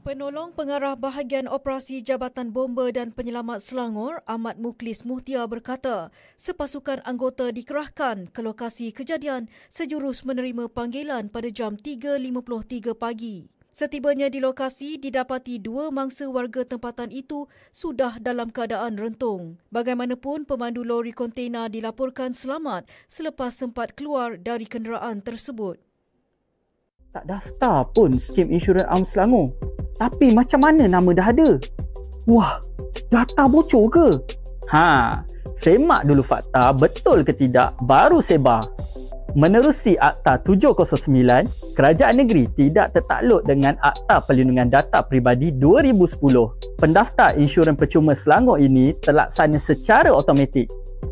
Penolong 0.08 0.56
Pengarah 0.56 0.96
Bahagian 0.96 1.52
Operasi 1.52 2.00
Jabatan 2.00 2.56
Bomba 2.56 2.88
dan 2.96 3.12
Penyelamat 3.12 3.60
Selangor, 3.60 4.24
Ahmad 4.24 4.56
Muklis 4.56 5.04
Muhtia 5.04 5.44
berkata, 5.52 6.16
sepasukan 6.40 7.04
anggota 7.04 7.52
dikerahkan 7.52 8.32
ke 8.32 8.40
lokasi 8.40 8.96
kejadian 8.96 9.52
sejurus 9.68 10.24
menerima 10.24 10.72
panggilan 10.72 11.28
pada 11.28 11.52
jam 11.52 11.76
3.53 11.76 12.96
pagi. 12.96 13.52
Setibanya 13.76 14.32
di 14.32 14.40
lokasi, 14.40 14.96
didapati 14.96 15.60
dua 15.60 15.92
mangsa 15.92 16.32
warga 16.32 16.64
tempatan 16.64 17.12
itu 17.12 17.52
sudah 17.76 18.16
dalam 18.24 18.48
keadaan 18.48 18.96
rentung. 18.96 19.60
Bagaimanapun, 19.76 20.48
pemandu 20.48 20.88
lori 20.88 21.12
kontena 21.12 21.68
dilaporkan 21.68 22.32
selamat 22.32 22.88
selepas 23.12 23.52
sempat 23.52 23.92
keluar 23.92 24.40
dari 24.40 24.72
kenderaan 24.72 25.20
tersebut. 25.20 25.84
Tak 27.12 27.28
daftar 27.28 27.84
pun 27.92 28.16
skim 28.16 28.48
insurans 28.56 28.88
Am 28.88 29.04
Selangor. 29.04 29.67
Tapi 29.98 30.30
macam 30.30 30.62
mana 30.62 30.86
nama 30.86 31.10
dah 31.10 31.28
ada? 31.34 31.58
Wah, 32.30 32.62
data 33.10 33.50
bocor 33.50 33.90
ke? 33.90 34.08
Ha, 34.70 35.24
semak 35.58 36.06
dulu 36.06 36.22
fakta 36.22 36.70
betul 36.78 37.26
ke 37.26 37.34
tidak 37.34 37.74
baru 37.90 38.22
sebar. 38.22 38.62
Menerusi 39.38 39.94
Akta 40.02 40.42
709, 40.42 41.78
Kerajaan 41.78 42.16
Negeri 42.18 42.50
tidak 42.58 42.96
tertakluk 42.98 43.46
dengan 43.46 43.78
Akta 43.86 44.18
Perlindungan 44.26 44.66
Data 44.66 45.06
Pribadi 45.06 45.54
2010. 45.54 46.18
Pendaftar 46.82 47.38
insurans 47.38 47.78
percuma 47.78 48.18
Selangor 48.18 48.58
ini 48.58 48.98
terlaksana 48.98 49.62
secara 49.62 50.10
automatik. 50.10 50.66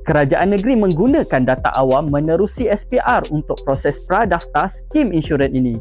Kerajaan 0.10 0.58
Negeri 0.58 0.74
menggunakan 0.74 1.42
data 1.46 1.70
awam 1.78 2.10
menerusi 2.10 2.66
SPR 2.66 3.30
untuk 3.30 3.62
proses 3.62 4.10
pradaftar 4.10 4.74
skim 4.74 5.14
insurans 5.14 5.54
ini 5.54 5.78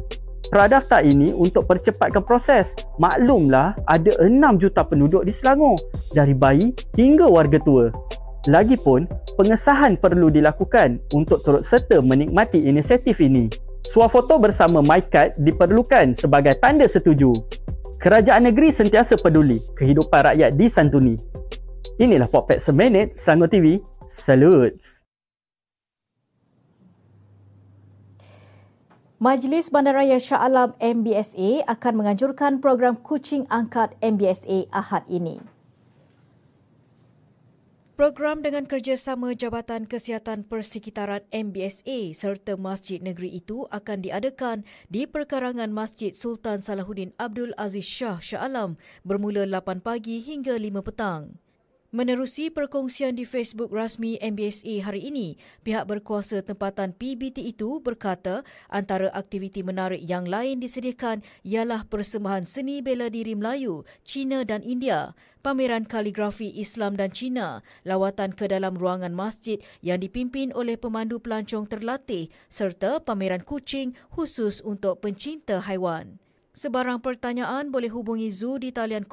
pradaftar 0.49 1.01
ini 1.05 1.31
untuk 1.33 1.65
percepatkan 1.65 2.23
proses. 2.23 2.77
Maklumlah 3.01 3.75
ada 3.85 4.11
6 4.21 4.61
juta 4.61 4.81
penduduk 4.85 5.25
di 5.25 5.33
Selangor 5.33 5.77
dari 6.13 6.33
bayi 6.33 6.71
hingga 6.97 7.27
warga 7.29 7.57
tua. 7.61 7.89
Lagipun, 8.45 9.09
pengesahan 9.41 9.97
perlu 9.97 10.29
dilakukan 10.29 11.01
untuk 11.17 11.41
turut 11.41 11.65
serta 11.65 11.97
menikmati 12.01 12.61
inisiatif 12.61 13.17
ini. 13.17 13.49
Suafoto 13.85 14.37
bersama 14.41 14.81
MyCard 14.81 15.41
diperlukan 15.41 16.13
sebagai 16.17 16.57
tanda 16.61 16.85
setuju. 16.85 17.33
Kerajaan 18.01 18.49
negeri 18.49 18.69
sentiasa 18.69 19.17
peduli 19.17 19.57
kehidupan 19.77 20.33
rakyat 20.33 20.53
disantuni. 20.57 21.17
Inilah 21.97 22.29
Popet 22.29 22.61
Seminit 22.61 23.17
Selangor 23.17 23.49
TV. 23.49 23.81
Salute! 24.05 24.94
Majlis 29.15 29.71
Bandaraya 29.71 30.19
Shah 30.19 30.43
Alam 30.43 30.75
MBSA 30.75 31.63
akan 31.71 32.03
menganjurkan 32.03 32.59
program 32.59 32.99
kucing 32.99 33.47
angkat 33.47 33.95
MBSA 34.03 34.67
Ahad 34.75 35.07
ini. 35.07 35.39
Program 37.95 38.43
dengan 38.43 38.67
kerjasama 38.67 39.31
Jabatan 39.31 39.87
Kesihatan 39.87 40.43
Persekitaran 40.43 41.23
MBSA 41.31 42.11
serta 42.11 42.59
Masjid 42.59 42.99
Negeri 42.99 43.39
itu 43.39 43.63
akan 43.71 44.03
diadakan 44.03 44.67
di 44.91 45.07
perkarangan 45.07 45.71
Masjid 45.71 46.11
Sultan 46.11 46.59
Salahuddin 46.59 47.15
Abdul 47.15 47.55
Aziz 47.55 47.87
Shah 47.87 48.19
Shah 48.19 48.43
Alam 48.43 48.75
bermula 49.07 49.47
8 49.47 49.79
pagi 49.79 50.19
hingga 50.19 50.59
5 50.59 50.83
petang. 50.83 51.39
Menerusi 51.95 52.51
perkongsian 52.51 53.15
di 53.15 53.23
Facebook 53.23 53.71
rasmi 53.71 54.19
MBSA 54.19 54.83
hari 54.83 55.07
ini, 55.07 55.39
pihak 55.63 55.87
berkuasa 55.87 56.43
tempatan 56.43 56.91
PBT 56.91 57.39
itu 57.55 57.79
berkata 57.79 58.43
antara 58.67 59.07
aktiviti 59.15 59.63
menarik 59.63 60.03
yang 60.03 60.27
lain 60.27 60.59
disediakan 60.59 61.23
ialah 61.47 61.87
persembahan 61.87 62.43
seni 62.43 62.83
bela 62.83 63.07
diri 63.07 63.31
Melayu, 63.31 63.87
Cina 64.03 64.43
dan 64.43 64.59
India, 64.67 65.15
pameran 65.39 65.87
kaligrafi 65.87 66.51
Islam 66.59 66.99
dan 66.99 67.15
Cina, 67.15 67.63
lawatan 67.87 68.35
ke 68.35 68.51
dalam 68.51 68.75
ruangan 68.75 69.15
masjid 69.15 69.63
yang 69.79 70.03
dipimpin 70.03 70.51
oleh 70.51 70.75
pemandu 70.75 71.23
pelancong 71.23 71.63
terlatih 71.63 72.27
serta 72.51 72.99
pameran 73.07 73.47
kucing 73.47 73.95
khusus 74.11 74.59
untuk 74.67 74.99
pencinta 74.99 75.63
haiwan. 75.63 76.19
Sebarang 76.55 77.03
pertanyaan 77.03 77.67
boleh 77.67 77.91
hubungi 77.91 78.31
Zoo 78.31 78.55
di 78.55 78.71
talian 78.71 79.03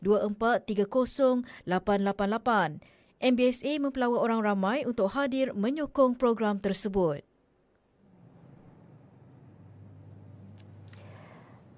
016-2430-888. 0.00 2.80
MBSA 3.18 3.72
mempelawa 3.76 4.24
orang 4.24 4.40
ramai 4.40 4.88
untuk 4.88 5.12
hadir 5.12 5.52
menyokong 5.52 6.16
program 6.16 6.56
tersebut. 6.56 7.27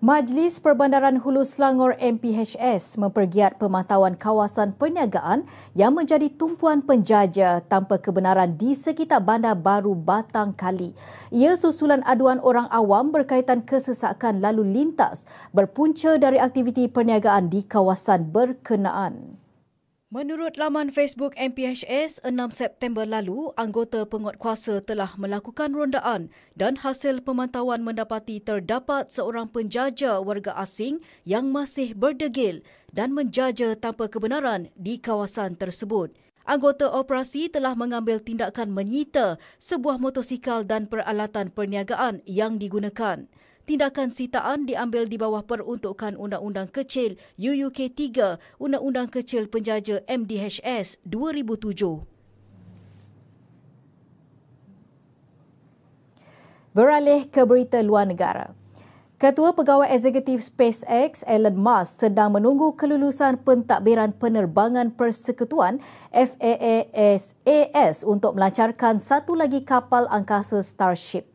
Majlis 0.00 0.64
Perbandaran 0.64 1.20
Hulu 1.20 1.44
Selangor 1.44 1.92
MPHS 2.00 2.96
mempergiat 2.96 3.60
pemantauan 3.60 4.16
kawasan 4.16 4.72
perniagaan 4.72 5.44
yang 5.76 5.92
menjadi 5.92 6.32
tumpuan 6.32 6.80
penjaja 6.80 7.60
tanpa 7.68 8.00
kebenaran 8.00 8.56
di 8.56 8.72
sekitar 8.72 9.20
Bandar 9.20 9.60
Baru 9.60 9.92
Batang 9.92 10.56
Kali. 10.56 10.96
Ia 11.28 11.52
susulan 11.52 12.00
aduan 12.08 12.40
orang 12.40 12.64
awam 12.72 13.12
berkaitan 13.12 13.60
kesesakan 13.60 14.40
lalu 14.40 14.72
lintas 14.72 15.28
berpunca 15.52 16.16
dari 16.16 16.40
aktiviti 16.40 16.88
perniagaan 16.88 17.52
di 17.52 17.60
kawasan 17.60 18.32
berkenaan. 18.32 19.39
Menurut 20.11 20.59
laman 20.59 20.90
Facebook 20.90 21.38
MPHS, 21.38 22.18
6 22.27 22.35
September 22.51 23.07
lalu, 23.07 23.55
anggota 23.55 24.03
penguatkuasa 24.03 24.83
telah 24.83 25.14
melakukan 25.14 25.70
rondaan 25.70 26.35
dan 26.59 26.75
hasil 26.83 27.23
pemantauan 27.23 27.87
mendapati 27.87 28.42
terdapat 28.42 29.07
seorang 29.14 29.46
penjaja 29.46 30.18
warga 30.18 30.51
asing 30.59 30.99
yang 31.23 31.55
masih 31.55 31.94
berdegil 31.94 32.59
dan 32.90 33.14
menjaja 33.14 33.79
tanpa 33.79 34.11
kebenaran 34.11 34.66
di 34.75 34.99
kawasan 34.99 35.55
tersebut. 35.55 36.11
Anggota 36.42 36.90
operasi 36.90 37.46
telah 37.46 37.79
mengambil 37.79 38.18
tindakan 38.18 38.75
menyita 38.75 39.38
sebuah 39.62 40.03
motosikal 40.03 40.66
dan 40.66 40.90
peralatan 40.90 41.55
perniagaan 41.55 42.18
yang 42.27 42.59
digunakan. 42.59 43.31
Tindakan 43.70 44.11
sitaan 44.11 44.66
diambil 44.66 45.06
di 45.06 45.14
bawah 45.14 45.46
peruntukan 45.46 46.18
Undang-Undang 46.18 46.74
Kecil 46.74 47.14
UUK 47.38 47.94
3, 47.94 48.59
Undang-Undang 48.59 49.14
Kecil 49.14 49.46
Penjaja 49.46 50.02
MDHS 50.11 50.98
2007. 51.06 52.02
Beralih 56.74 57.30
ke 57.30 57.46
berita 57.46 57.78
luar 57.78 58.11
negara. 58.11 58.59
Ketua 59.22 59.54
Pegawai 59.54 59.87
Eksekutif 59.87 60.42
SpaceX 60.42 61.22
Elon 61.22 61.54
Musk 61.54 62.02
sedang 62.02 62.35
menunggu 62.35 62.74
kelulusan 62.74 63.38
pentadbiran 63.38 64.11
penerbangan 64.18 64.90
persekutuan 64.90 65.78
FAAS 66.11 68.02
untuk 68.02 68.35
melancarkan 68.35 68.98
satu 68.98 69.38
lagi 69.38 69.62
kapal 69.62 70.11
angkasa 70.11 70.59
Starship. 70.59 71.30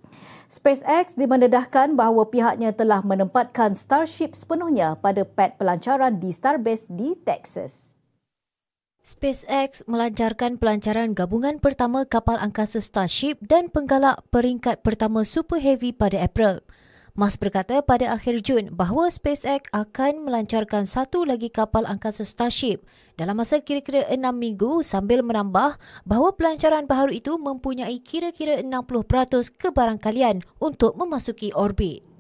SpaceX 0.56 1.20
dimendedahkan 1.20 2.00
bahawa 2.00 2.32
pihaknya 2.32 2.72
telah 2.72 3.04
menempatkan 3.04 3.76
Starship 3.76 4.32
sepenuhnya 4.32 4.96
pada 5.04 5.28
pad 5.28 5.60
pelancaran 5.60 6.16
di 6.24 6.32
Starbase 6.32 6.88
di 6.88 7.12
Texas. 7.28 8.00
SpaceX 9.04 9.84
melancarkan 9.84 10.56
pelancaran 10.56 11.12
gabungan 11.12 11.60
pertama 11.60 12.08
kapal 12.08 12.40
angkasa 12.40 12.80
Starship 12.80 13.36
dan 13.44 13.68
penggalak 13.68 14.24
peringkat 14.32 14.80
pertama 14.80 15.28
Super 15.28 15.60
Heavy 15.60 15.92
pada 15.92 16.24
April. 16.24 16.64
Musk 17.20 17.44
berkata 17.44 17.84
pada 17.84 18.16
akhir 18.16 18.40
Jun 18.40 18.72
bahawa 18.72 19.12
SpaceX 19.12 19.68
akan 19.76 20.24
melancarkan 20.24 20.88
satu 20.88 21.28
lagi 21.28 21.52
kapal 21.52 21.84
angkasa 21.84 22.24
Starship 22.24 22.88
dalam 23.16 23.36
masa 23.40 23.60
kira-kira 23.60 24.08
enam 24.08 24.36
minggu 24.36 24.84
sambil 24.84 25.24
menambah 25.24 25.76
bahawa 26.08 26.30
pelancaran 26.36 26.88
baharu 26.88 27.16
itu 27.16 27.36
mempunyai 27.36 28.00
kira-kira 28.04 28.60
60% 28.64 29.60
kebarangkalian 29.60 30.44
untuk 30.60 30.96
memasuki 31.00 31.52
orbit. 31.56 32.15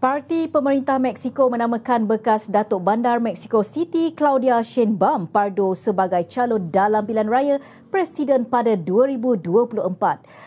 Parti 0.00 0.48
pemerintah 0.48 0.96
Mexico 0.96 1.52
menamakan 1.52 2.08
bekas 2.08 2.48
Datuk 2.48 2.80
Bandar 2.88 3.20
Mexico 3.20 3.60
City 3.60 4.16
Claudia 4.16 4.64
Sheinbaum 4.64 5.28
Pardo 5.28 5.76
sebagai 5.76 6.24
calon 6.24 6.72
dalam 6.72 7.04
pilihan 7.04 7.28
raya 7.28 7.56
Presiden 7.92 8.48
pada 8.48 8.80
2024. 8.80 9.92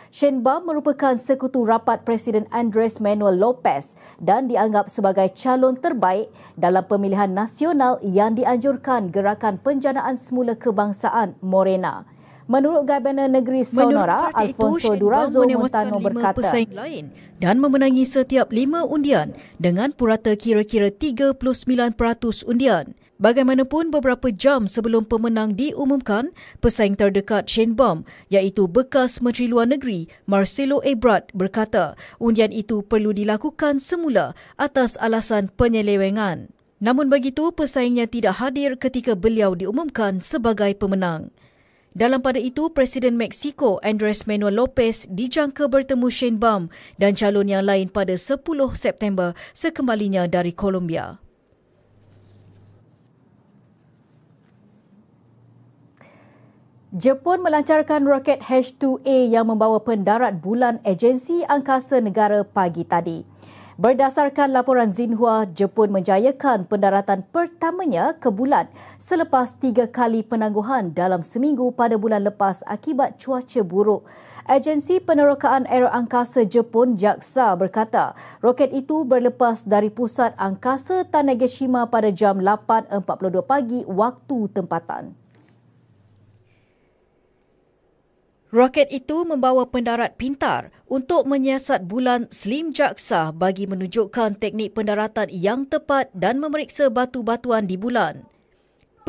Sheinbaum 0.09 0.65
merupakan 0.65 1.13
sekutu 1.21 1.69
rapat 1.69 2.01
Presiden 2.01 2.49
Andres 2.49 2.97
Manuel 2.97 3.37
Lopez 3.37 3.93
dan 4.17 4.49
dianggap 4.49 4.89
sebagai 4.89 5.29
calon 5.37 5.77
terbaik 5.77 6.33
dalam 6.57 6.89
pemilihan 6.89 7.29
nasional 7.29 8.01
yang 8.01 8.33
dianjurkan 8.33 9.13
Gerakan 9.13 9.61
Penjanaan 9.61 10.17
Semula 10.17 10.57
Kebangsaan 10.57 11.37
Morena. 11.45 12.09
Menurut 12.43 12.83
Gabenor 12.83 13.31
Negeri 13.31 13.63
Sonora, 13.63 14.27
Alfonso 14.35 14.99
Durazo 14.99 15.47
Montano 15.47 15.95
berkata, 16.03 16.35
pesaing 16.35 16.75
lain 16.75 17.05
dan 17.39 17.55
memenangi 17.59 18.03
setiap 18.03 18.51
lima 18.51 18.83
undian 18.83 19.31
dengan 19.59 19.95
purata 19.95 20.35
kira-kira 20.35 20.91
39% 20.91 21.39
undian. 22.43 22.95
Bagaimanapun 23.23 23.87
beberapa 23.87 24.27
jam 24.35 24.67
sebelum 24.67 25.07
pemenang 25.07 25.55
diumumkan, 25.55 26.35
pesaing 26.59 26.99
terdekat 26.99 27.47
Shane 27.47 27.71
Baum 27.71 28.03
iaitu 28.27 28.67
bekas 28.67 29.23
Menteri 29.23 29.47
Luar 29.47 29.69
Negeri 29.69 30.11
Marcelo 30.27 30.83
Ebrard 30.83 31.31
berkata 31.31 31.95
undian 32.19 32.51
itu 32.51 32.83
perlu 32.83 33.15
dilakukan 33.15 33.79
semula 33.79 34.35
atas 34.59 34.99
alasan 34.99 35.47
penyelewengan. 35.55 36.51
Namun 36.83 37.07
begitu, 37.07 37.55
pesaingnya 37.55 38.11
tidak 38.11 38.43
hadir 38.43 38.75
ketika 38.75 39.15
beliau 39.15 39.55
diumumkan 39.55 40.19
sebagai 40.19 40.75
pemenang. 40.75 41.31
Dalam 41.93 42.25
pada 42.25 42.41
itu, 42.41 42.73
Presiden 42.73 43.21
Mexico 43.21 43.77
Andres 43.85 44.25
Manuel 44.25 44.57
Lopez 44.57 45.05
dijangka 45.13 45.69
bertemu 45.69 46.09
Shane 46.09 46.41
Baum 46.41 46.73
dan 46.97 47.13
calon 47.13 47.45
yang 47.45 47.69
lain 47.69 47.85
pada 47.85 48.17
10 48.17 48.41
September 48.73 49.37
sekembalinya 49.53 50.25
dari 50.25 50.57
Colombia. 50.57 51.21
Jepun 56.93 57.41
melancarkan 57.41 58.05
roket 58.05 58.41
H-2A 58.41 59.29
yang 59.29 59.49
membawa 59.49 59.81
pendarat 59.81 60.41
bulan 60.41 60.77
Agensi 60.85 61.41
Angkasa 61.45 62.01
Negara 62.01 62.45
pagi 62.45 62.85
tadi. 62.85 63.25
Berdasarkan 63.73 64.53
laporan 64.53 64.93
Xinhua, 64.93 65.49
Jepun 65.49 65.89
menjayakan 65.89 66.69
pendaratan 66.69 67.25
pertamanya 67.33 68.13
ke 68.13 68.29
bulan 68.29 68.69
selepas 69.01 69.57
tiga 69.57 69.89
kali 69.89 70.21
penangguhan 70.21 70.93
dalam 70.93 71.25
seminggu 71.25 71.73
pada 71.73 71.97
bulan 71.97 72.21
lepas 72.21 72.61
akibat 72.69 73.17
cuaca 73.17 73.65
buruk. 73.65 74.05
Agensi 74.45 75.01
Penerokaan 75.01 75.65
Aeroangkasa 75.65 76.45
Jepun 76.45 77.01
JAXA 77.01 77.57
berkata 77.57 78.13
roket 78.45 78.69
itu 78.77 79.01
berlepas 79.09 79.65
dari 79.65 79.89
pusat 79.89 80.37
angkasa 80.37 81.09
Tanegashima 81.09 81.89
pada 81.89 82.13
jam 82.13 82.45
8.42 82.45 83.41
pagi 83.41 83.81
waktu 83.89 84.53
tempatan. 84.53 85.22
Roket 88.53 88.85
itu 88.93 89.25
membawa 89.25 89.65
pendarat 89.65 90.13
pintar 90.13 90.69
untuk 90.85 91.25
menyiasat 91.25 91.89
bulan 91.89 92.29
Slim 92.29 92.69
Jaksa 92.69 93.33
bagi 93.33 93.65
menunjukkan 93.65 94.37
teknik 94.37 94.77
pendaratan 94.77 95.25
yang 95.33 95.65
tepat 95.65 96.13
dan 96.13 96.37
memeriksa 96.37 96.93
batu-batuan 96.93 97.65
di 97.65 97.81
bulan. 97.81 98.29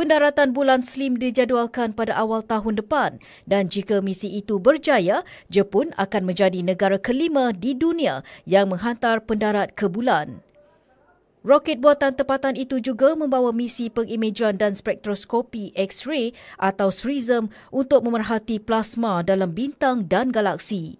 Pendaratan 0.00 0.56
bulan 0.56 0.80
Slim 0.80 1.20
dijadualkan 1.20 1.92
pada 1.92 2.16
awal 2.16 2.40
tahun 2.40 2.80
depan 2.80 3.20
dan 3.44 3.68
jika 3.68 4.00
misi 4.00 4.32
itu 4.32 4.56
berjaya, 4.56 5.20
Jepun 5.52 5.92
akan 6.00 6.24
menjadi 6.24 6.64
negara 6.64 6.96
kelima 6.96 7.52
di 7.52 7.76
dunia 7.76 8.24
yang 8.48 8.72
menghantar 8.72 9.20
pendarat 9.28 9.76
ke 9.76 9.92
bulan. 9.92 10.40
Roket 11.44 11.76
buatan 11.76 12.16
tempatan 12.16 12.56
itu 12.56 12.80
juga 12.80 13.12
membawa 13.12 13.52
misi 13.52 13.92
pengimejan 13.92 14.56
dan 14.56 14.72
spektroskopi 14.72 15.76
X-ray 15.76 16.32
atau 16.56 16.88
SRISM 16.88 17.52
untuk 17.68 18.00
memerhati 18.00 18.56
plasma 18.56 19.20
dalam 19.20 19.52
bintang 19.52 20.08
dan 20.08 20.32
galaksi. 20.32 20.96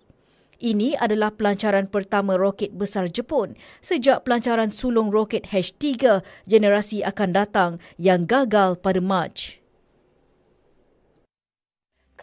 Ini 0.60 1.00
adalah 1.00 1.32
pelancaran 1.32 1.88
pertama 1.88 2.36
roket 2.36 2.76
besar 2.76 3.08
Jepun 3.08 3.56
sejak 3.80 4.28
pelancaran 4.28 4.68
sulung 4.68 5.08
roket 5.08 5.48
H3 5.48 6.20
generasi 6.44 7.00
akan 7.00 7.30
datang 7.32 7.70
yang 7.96 8.28
gagal 8.28 8.76
pada 8.84 9.00
Mac. 9.00 9.63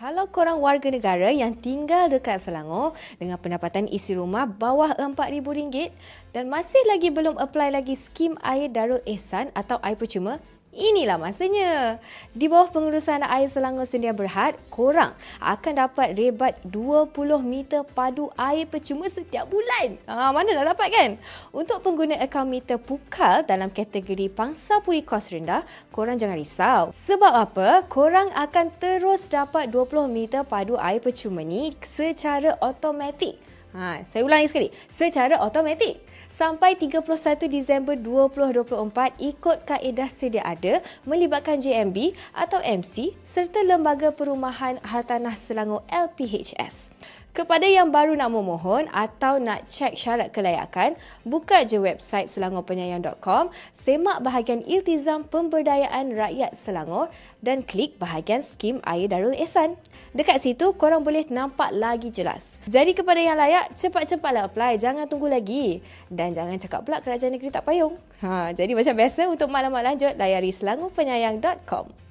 Kalau 0.02 0.26
korang 0.34 0.58
warga 0.58 0.90
negara 0.90 1.30
yang 1.30 1.54
tinggal 1.54 2.10
dekat 2.10 2.42
Selangor 2.42 2.98
dengan 3.22 3.38
pendapatan 3.38 3.86
isi 3.86 4.18
rumah 4.18 4.50
bawah 4.50 4.98
RM4,000 4.98 5.94
dan 6.34 6.50
masih 6.50 6.82
lagi 6.90 7.14
belum 7.14 7.38
apply 7.38 7.70
lagi 7.70 7.94
skim 7.94 8.34
air 8.42 8.74
Darul 8.74 9.06
Ehsan 9.06 9.54
atau 9.54 9.78
air 9.86 9.94
percuma, 9.94 10.42
Inilah 10.72 11.20
masanya. 11.20 12.00
Di 12.32 12.48
bawah 12.48 12.72
pengurusan 12.72 13.28
air 13.28 13.52
Selangor 13.52 13.84
Sedia 13.84 14.16
Berhad, 14.16 14.56
korang 14.72 15.12
akan 15.44 15.74
dapat 15.84 16.16
rebat 16.16 16.64
20 16.64 17.12
meter 17.44 17.84
padu 17.84 18.32
air 18.40 18.64
percuma 18.64 19.12
setiap 19.12 19.52
bulan. 19.52 20.00
Ha, 20.08 20.32
mana 20.32 20.56
dah 20.56 20.72
dapat 20.72 20.88
kan? 20.96 21.10
Untuk 21.52 21.84
pengguna 21.84 22.16
akaun 22.24 22.48
meter 22.48 22.80
pukal 22.80 23.44
dalam 23.44 23.68
kategori 23.68 24.32
pangsa 24.32 24.80
puri 24.80 25.04
kos 25.04 25.36
rendah, 25.36 25.68
korang 25.92 26.16
jangan 26.16 26.40
risau. 26.40 26.96
Sebab 26.96 27.34
apa? 27.36 27.84
Korang 27.92 28.32
akan 28.32 28.72
terus 28.80 29.28
dapat 29.28 29.68
20 29.68 30.08
meter 30.08 30.48
padu 30.48 30.80
air 30.80 31.04
percuma 31.04 31.44
ni 31.44 31.76
secara 31.84 32.56
automatik. 32.64 33.51
Ha, 33.72 34.04
saya 34.04 34.28
ulangi 34.28 34.52
sekali. 34.52 34.68
Secara 34.92 35.40
automatik 35.40 36.04
sampai 36.28 36.76
31 36.76 37.08
Disember 37.48 37.96
2024 37.96 39.16
ikut 39.20 39.58
kaedah 39.64 40.10
sedia 40.12 40.44
ada 40.44 40.84
melibatkan 41.08 41.60
JMB 41.60 42.12
atau 42.36 42.60
MC 42.60 43.16
serta 43.24 43.64
Lembaga 43.64 44.12
Perumahan 44.12 44.80
Hartanah 44.84 45.36
Selangor 45.40 45.88
LPHS. 45.88 46.92
Kepada 47.32 47.63
yang 47.63 47.96
baru 47.96 48.12
nak 48.20 48.28
memohon 48.36 48.91
atau 48.91 49.39
nak 49.39 49.63
cek 49.63 49.96
syarat 49.96 50.36
kelayakan, 50.36 51.00
buka 51.24 51.63
je 51.63 51.80
website 51.80 52.28
selangorpenyayang.com, 52.28 53.56
semak 53.72 54.20
bahagian 54.20 54.60
iltizam 54.67 55.24
pemberdayaan 55.24 56.12
rakyat 56.12 56.52
Selangor 56.52 57.08
dan 57.39 57.63
klik 57.63 57.96
bahagian 57.96 58.44
skim 58.44 58.84
air 58.84 59.08
Darul 59.08 59.32
Ehsan. 59.32 59.80
Dekat 60.12 60.44
situ 60.44 60.76
korang 60.76 61.08
boleh 61.08 61.24
nampak 61.32 61.72
lagi 61.72 62.12
jelas. 62.12 62.60
Jadi 62.67 62.91
kepada 62.91 63.24
yang 63.24 63.39
layak, 63.39 63.80
cepat-cepatlah 63.80 64.52
apply, 64.52 64.76
jangan 64.76 65.08
tunggu 65.08 65.32
lagi. 65.32 65.80
Dan 66.12 66.36
jangan 66.36 66.60
cakap 66.60 66.84
pula 66.84 67.00
kerajaan 67.00 67.32
negeri 67.32 67.48
tak 67.48 67.63
payung. 67.63 67.96
Ha, 68.20 68.52
jadi 68.52 68.76
macam 68.76 68.91
biasa 68.91 69.32
untuk 69.32 69.48
maklumat 69.48 69.88
lanjut 69.88 70.20
layari 70.20 70.52
selangorpenyayang.com. 70.52 72.11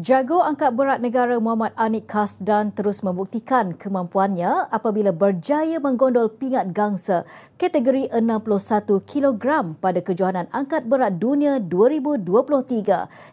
Jago 0.00 0.40
angkat 0.40 0.72
berat 0.80 1.04
negara 1.04 1.36
Muhammad 1.36 1.76
Anik 1.76 2.08
Kasdan 2.08 2.72
terus 2.72 3.04
membuktikan 3.04 3.76
kemampuannya 3.76 4.72
apabila 4.72 5.12
berjaya 5.12 5.76
menggondol 5.76 6.32
pingat 6.32 6.72
gangsa 6.72 7.28
kategori 7.60 8.08
61 8.08 8.96
kg 9.04 9.76
pada 9.76 10.00
kejohanan 10.00 10.48
angkat 10.56 10.88
berat 10.88 11.20
dunia 11.20 11.60
2023 11.60 12.16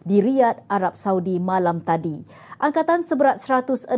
di 0.04 0.20
Riyadh, 0.20 0.60
Arab 0.68 0.92
Saudi 0.92 1.40
malam 1.40 1.80
tadi. 1.80 2.20
Angkatan 2.60 3.00
seberat 3.00 3.40
166 3.40 3.88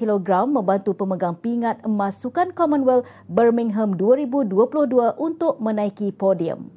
kg 0.00 0.48
membantu 0.48 0.96
pemegang 0.96 1.36
pingat 1.36 1.76
emas 1.84 2.16
Sukan 2.24 2.56
Commonwealth 2.56 3.04
Birmingham 3.28 3.92
2022 4.00 5.12
untuk 5.20 5.60
menaiki 5.60 6.16
podium. 6.16 6.72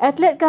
Atlet 0.00 0.40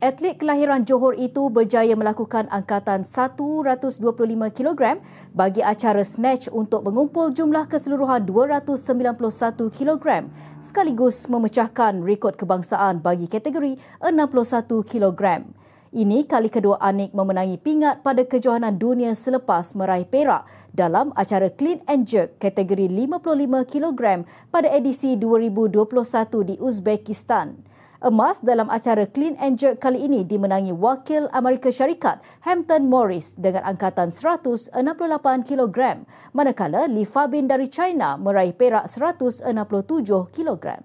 Atlet 0.00 0.40
kelahiran 0.40 0.88
Johor 0.88 1.12
itu 1.12 1.52
berjaya 1.52 1.92
melakukan 1.92 2.48
angkatan 2.48 3.04
125 3.04 4.00
kg 4.48 4.96
bagi 5.36 5.60
acara 5.60 6.00
snatch 6.00 6.48
untuk 6.48 6.88
mengumpul 6.88 7.28
jumlah 7.36 7.68
keseluruhan 7.68 8.24
291 8.24 8.80
kg 9.68 10.24
sekaligus 10.64 11.28
memecahkan 11.28 12.00
rekod 12.00 12.32
kebangsaan 12.40 13.04
bagi 13.04 13.28
kategori 13.28 13.76
61 14.00 14.88
kg. 14.88 15.44
Ini 15.92 16.24
kali 16.24 16.48
kedua 16.48 16.80
Anik 16.80 17.12
memenangi 17.12 17.60
pingat 17.60 18.00
pada 18.00 18.24
kejohanan 18.24 18.80
dunia 18.80 19.12
selepas 19.12 19.76
meraih 19.76 20.08
perak 20.08 20.48
dalam 20.72 21.12
acara 21.12 21.52
Clean 21.52 21.84
and 21.84 22.08
Jerk 22.08 22.40
kategori 22.40 22.88
55 22.88 23.20
kg 23.68 24.24
pada 24.48 24.68
edisi 24.72 25.20
2021 25.20 25.76
di 26.48 26.54
Uzbekistan. 26.56 27.68
Emas 28.00 28.40
dalam 28.40 28.72
acara 28.72 29.04
Clean 29.04 29.36
and 29.36 29.60
Jerk 29.60 29.84
kali 29.84 30.00
ini 30.00 30.24
dimenangi 30.24 30.72
wakil 30.72 31.28
Amerika 31.36 31.68
Syarikat 31.68 32.24
Hampton 32.40 32.88
Morris 32.88 33.36
dengan 33.36 33.60
angkatan 33.68 34.08
168 34.08 34.72
kg, 35.44 36.08
manakala 36.32 36.88
Li 36.88 37.04
Fabin 37.04 37.44
dari 37.44 37.68
China 37.68 38.16
meraih 38.16 38.56
perak 38.56 38.88
167 38.88 39.44
kg. 40.32 40.80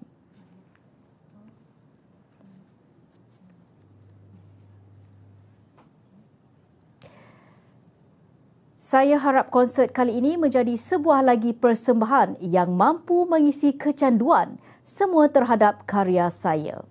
Saya 8.76 9.16
harap 9.16 9.48
konsert 9.48 9.96
kali 9.96 10.20
ini 10.20 10.36
menjadi 10.36 10.76
sebuah 10.76 11.24
lagi 11.24 11.56
persembahan 11.56 12.44
yang 12.44 12.76
mampu 12.76 13.24
mengisi 13.24 13.72
kecanduan 13.72 14.60
semua 14.84 15.32
terhadap 15.32 15.88
karya 15.88 16.28
saya. 16.28 16.84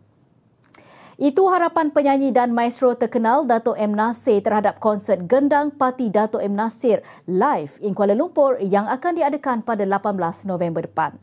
Itu 1.16 1.48
harapan 1.48 1.96
penyanyi 1.96 2.36
dan 2.36 2.52
maestro 2.52 2.92
terkenal 2.92 3.48
Dato' 3.48 3.72
M. 3.80 3.96
Nasir 3.96 4.44
terhadap 4.44 4.84
konsert 4.84 5.24
Gendang 5.32 5.72
Parti 5.72 6.12
Dato' 6.12 6.44
M. 6.44 6.60
Nasir 6.60 7.00
live 7.24 7.80
in 7.80 7.96
Kuala 7.96 8.12
Lumpur 8.12 8.60
yang 8.60 8.84
akan 8.92 9.16
diadakan 9.16 9.64
pada 9.64 9.88
18 9.88 10.44
November 10.44 10.84
depan. 10.84 11.16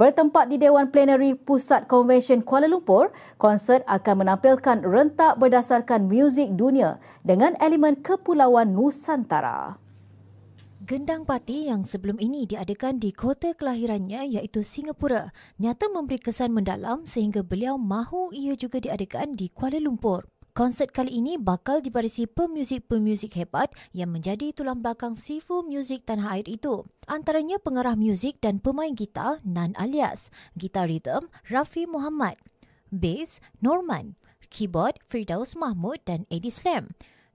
Bertempat 0.00 0.48
di 0.48 0.56
Dewan 0.56 0.88
Plenary 0.88 1.36
Pusat 1.36 1.84
Konvensyen 1.92 2.40
Kuala 2.40 2.72
Lumpur, 2.72 3.12
konsert 3.36 3.84
akan 3.84 4.24
menampilkan 4.24 4.80
rentak 4.80 5.36
berdasarkan 5.36 6.08
muzik 6.08 6.48
dunia 6.56 6.96
dengan 7.20 7.52
elemen 7.60 8.00
kepulauan 8.00 8.72
Nusantara. 8.72 9.83
Gendang 10.84 11.24
Pati 11.24 11.72
yang 11.72 11.88
sebelum 11.88 12.20
ini 12.20 12.44
diadakan 12.44 13.00
di 13.00 13.08
kota 13.08 13.56
kelahirannya 13.56 14.28
iaitu 14.36 14.60
Singapura 14.60 15.32
nyata 15.56 15.88
memberi 15.88 16.20
kesan 16.20 16.52
mendalam 16.52 17.08
sehingga 17.08 17.40
beliau 17.40 17.80
mahu 17.80 18.36
ia 18.36 18.52
juga 18.52 18.84
diadakan 18.84 19.32
di 19.32 19.48
Kuala 19.48 19.80
Lumpur. 19.80 20.28
Konsert 20.52 20.92
kali 20.92 21.24
ini 21.24 21.40
bakal 21.40 21.80
dibarisi 21.80 22.28
pemuzik-pemuzik 22.28 23.32
hebat 23.32 23.72
yang 23.96 24.12
menjadi 24.12 24.52
tulang 24.52 24.84
belakang 24.84 25.16
sifu 25.16 25.64
muzik 25.64 26.04
tanah 26.04 26.36
air 26.36 26.44
itu. 26.52 26.84
Antaranya 27.08 27.56
pengarah 27.56 27.96
muzik 27.96 28.36
dan 28.44 28.60
pemain 28.60 28.92
gitar 28.92 29.40
Nan 29.40 29.72
Alias, 29.80 30.28
gitar 30.52 30.92
rhythm 30.92 31.32
Rafi 31.48 31.88
Muhammad, 31.88 32.36
bass 32.92 33.40
Norman, 33.64 34.20
keyboard 34.52 35.00
Firdaus 35.08 35.56
Mahmud 35.56 36.04
dan 36.04 36.28
Eddie 36.28 36.52
Slam 36.52 36.92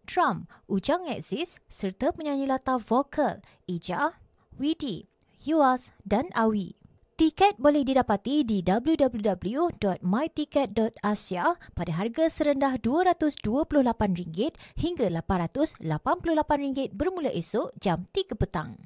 drum 0.10 0.50
Ujang 0.66 1.06
Exis 1.06 1.62
serta 1.70 2.10
penyanyi 2.10 2.50
latar 2.50 2.82
vokal 2.82 3.46
Ija, 3.70 4.18
Widi, 4.58 5.06
Yuas 5.46 5.94
dan 6.02 6.34
Awi. 6.34 6.74
Tiket 7.20 7.60
boleh 7.60 7.84
didapati 7.84 8.48
di 8.48 8.64
www.myticket.asia 8.64 11.46
pada 11.76 11.92
harga 11.92 12.32
serendah 12.32 12.80
RM228 12.80 14.56
hingga 14.80 15.12
RM888 15.20 16.96
bermula 16.96 17.28
esok 17.28 17.76
jam 17.84 18.08
3 18.16 18.40
petang. 18.40 18.80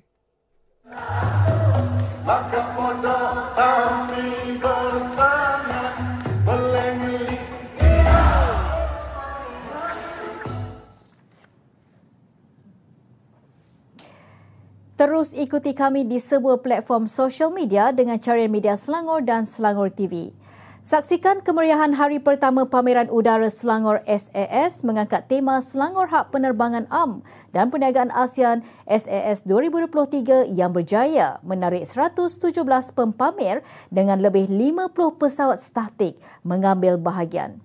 Maka 2.25 2.61
bodoh 2.73 3.53
kami 3.53 4.57
bersama 4.57 5.52
Terus 14.93 15.33
ikuti 15.33 15.73
kami 15.73 16.05
di 16.05 16.21
sebuah 16.21 16.61
platform 16.61 17.09
sosial 17.09 17.49
media 17.49 17.89
dengan 17.89 18.21
carian 18.21 18.53
media 18.53 18.77
Selangor 18.77 19.25
dan 19.25 19.49
Selangor 19.49 19.89
TV. 19.89 20.29
Saksikan 20.83 21.41
kemeriahan 21.41 21.95
hari 21.95 22.19
pertama 22.19 22.67
pameran 22.67 23.09
udara 23.09 23.49
Selangor 23.49 24.03
SAS 24.05 24.85
mengangkat 24.85 25.25
tema 25.31 25.63
Selangor 25.63 26.11
Hak 26.11 26.29
Penerbangan 26.29 26.85
Am 26.93 27.25
dan 27.55 27.71
Perniagaan 27.73 28.11
ASEAN 28.13 28.61
SAS 28.85 29.47
2023 29.47 30.51
yang 30.51 30.75
berjaya 30.75 31.41
menarik 31.41 31.87
117 31.87 32.53
pempamer 32.93 33.63
dengan 33.89 34.19
lebih 34.21 34.45
50 34.51 34.93
pesawat 35.17 35.57
statik 35.63 36.19
mengambil 36.45 36.99
bahagian. 36.99 37.63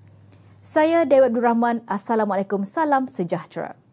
Saya 0.64 1.04
Dewi 1.04 1.28
Abdul 1.28 1.44
Rahman. 1.44 1.76
Assalamualaikum. 1.90 2.62
Salam 2.64 3.10
sejahtera. 3.10 3.87